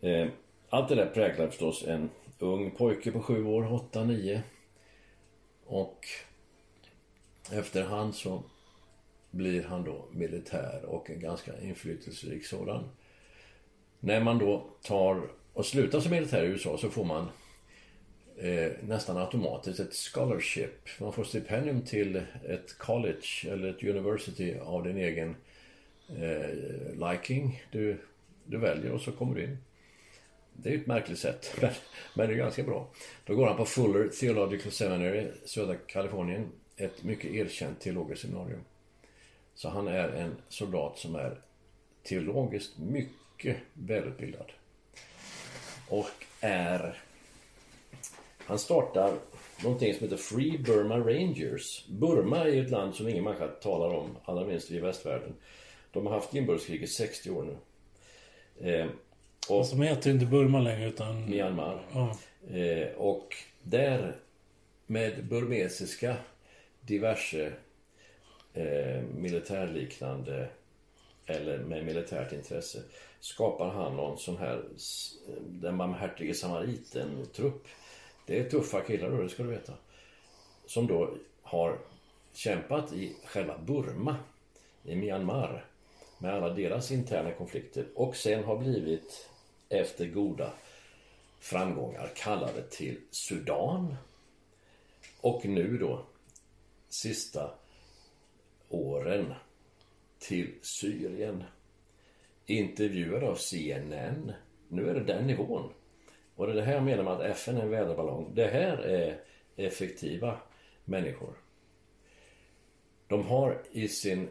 [0.00, 0.28] Eh,
[0.68, 4.42] allt det där präglar förstås en ung pojke på sju år, åtta, nio.
[5.66, 6.06] Och
[7.52, 8.42] efterhand så
[9.30, 12.84] blir han då militär och en ganska inflytelserik sådan.
[14.00, 15.22] När man då tar
[15.52, 17.28] och slutar som militär i USA så får man
[18.38, 20.88] eh, nästan automatiskt ett scholarship.
[21.00, 25.36] Man får stipendium till ett college eller ett university av din egen
[26.08, 27.62] eh, liking.
[27.72, 28.00] Du,
[28.44, 29.58] du väljer och så kommer du in.
[30.52, 31.70] Det är ju ett märkligt sätt, men,
[32.14, 32.88] men det är ganska bra.
[33.24, 36.48] Då går han på Fuller Theological Seminary, södra Kalifornien.
[36.76, 38.60] Ett mycket erkänt teologiskt seminarium.
[39.60, 41.40] Så han är en soldat som är
[42.02, 44.52] teologiskt mycket välutbildad.
[45.88, 46.98] Och är...
[48.38, 49.14] Han startar
[49.62, 51.86] någonting som heter Free Burma Rangers.
[51.88, 55.34] Burma är ett land som ingen människa talar om, allra minst i västvärlden.
[55.92, 57.56] De har haft inbördeskrig i 60 år nu.
[58.70, 58.86] Eh,
[59.48, 61.30] och Som heter inte Burma längre utan...
[61.30, 61.82] Myanmar.
[61.92, 62.16] Ja.
[62.56, 64.16] Eh, och där
[64.86, 66.16] med burmesiska
[66.80, 67.52] diverse
[68.54, 70.48] eh, militärliknande
[71.26, 72.82] eller med militärt intresse
[73.20, 74.62] skapar han någon sån här
[75.38, 77.68] den barmhärtige samariten-trupp.
[78.26, 79.72] Det är tuffa killar då, det ska du veta.
[80.66, 81.78] Som då har
[82.32, 84.16] kämpat i själva Burma,
[84.84, 85.64] i Myanmar,
[86.18, 89.28] med alla deras interna konflikter och sen har blivit
[89.68, 90.52] efter goda
[91.40, 93.96] framgångar kallade till Sudan.
[95.20, 96.04] Och nu då,
[96.88, 97.50] sista
[98.70, 99.34] åren,
[100.18, 101.44] till Syrien.
[102.46, 104.32] Intervjuad av CNN.
[104.68, 105.72] Nu är det den nivån.
[106.34, 108.32] Och det är det här jag menar med att FN är en väderballong.
[108.34, 109.20] Det här är
[109.56, 110.38] effektiva
[110.84, 111.34] människor.
[113.06, 114.28] De har i sin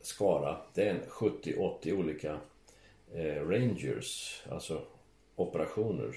[0.00, 2.40] skara, det är en 70-80 olika
[3.14, 4.82] eh, rangers, alltså
[5.36, 6.16] operationer,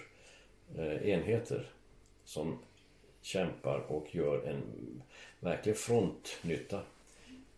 [0.77, 1.71] eh, enheter
[2.23, 2.59] som
[3.21, 4.63] kämpar och gör en
[5.39, 6.81] verklig frontnytta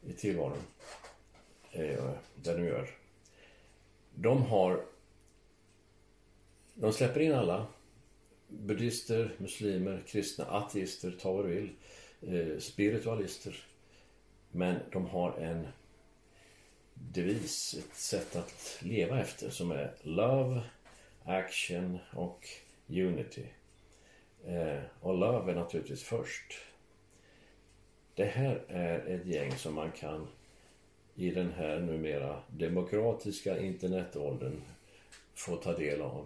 [0.10, 0.58] i tillvaron.
[1.72, 2.90] Eh, där de gör.
[4.16, 4.86] De har
[6.78, 7.68] de släpper in alla
[8.48, 11.70] buddhister, muslimer, kristna, ateister, ta vad du vill,
[12.22, 13.66] eh, spiritualister.
[14.52, 15.68] Men de har en
[16.94, 20.62] devis, ett sätt att leva efter som är Love,
[21.24, 22.48] Action och
[22.88, 23.46] Unity.
[24.46, 26.54] Eh, och Love är naturligtvis först.
[28.16, 30.28] Det här är ett gäng som man kan
[31.16, 34.62] i den här numera demokratiska internetåldern
[35.34, 36.26] få ta del av.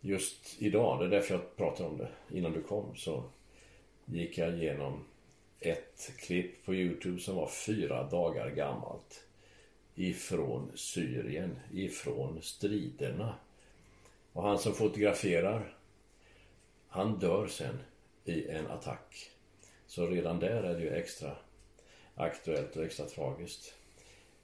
[0.00, 3.24] Just idag, det är därför jag pratar om det, innan du kom så
[4.04, 5.04] gick jag igenom
[5.60, 9.24] ett klipp på Youtube som var fyra dagar gammalt
[9.94, 13.34] ifrån Syrien, ifrån striderna.
[14.32, 15.76] Och han som fotograferar,
[16.88, 17.78] han dör sen
[18.24, 19.35] i en attack.
[19.96, 21.30] Så redan där är det ju extra
[22.14, 23.74] aktuellt och extra tragiskt.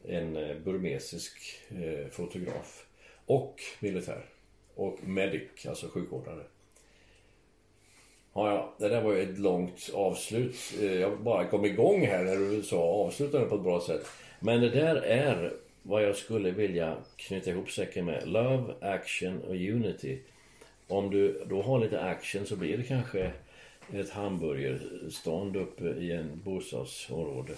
[0.05, 1.33] En eh, burmesisk
[1.69, 2.87] eh, fotograf
[3.27, 4.25] och militär
[4.75, 6.43] och medic, alltså sjukvårdare.
[8.35, 10.57] Ja, ja, det där var ju ett långt avslut.
[10.81, 14.07] Eh, jag bara kom igång här när du sa avslutade på ett bra sätt.
[14.41, 18.29] Men det där är vad jag skulle vilja knyta ihop säcken med.
[18.29, 20.19] Love, action och unity.
[20.89, 23.33] Om du då har lite action så blir det kanske
[23.93, 27.53] ett hamburgerstånd uppe i en bostadsområde.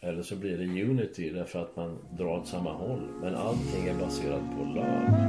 [0.00, 3.08] Eller så blir det unity därför att man drar åt samma håll.
[3.20, 5.28] Men allting är baserat på love.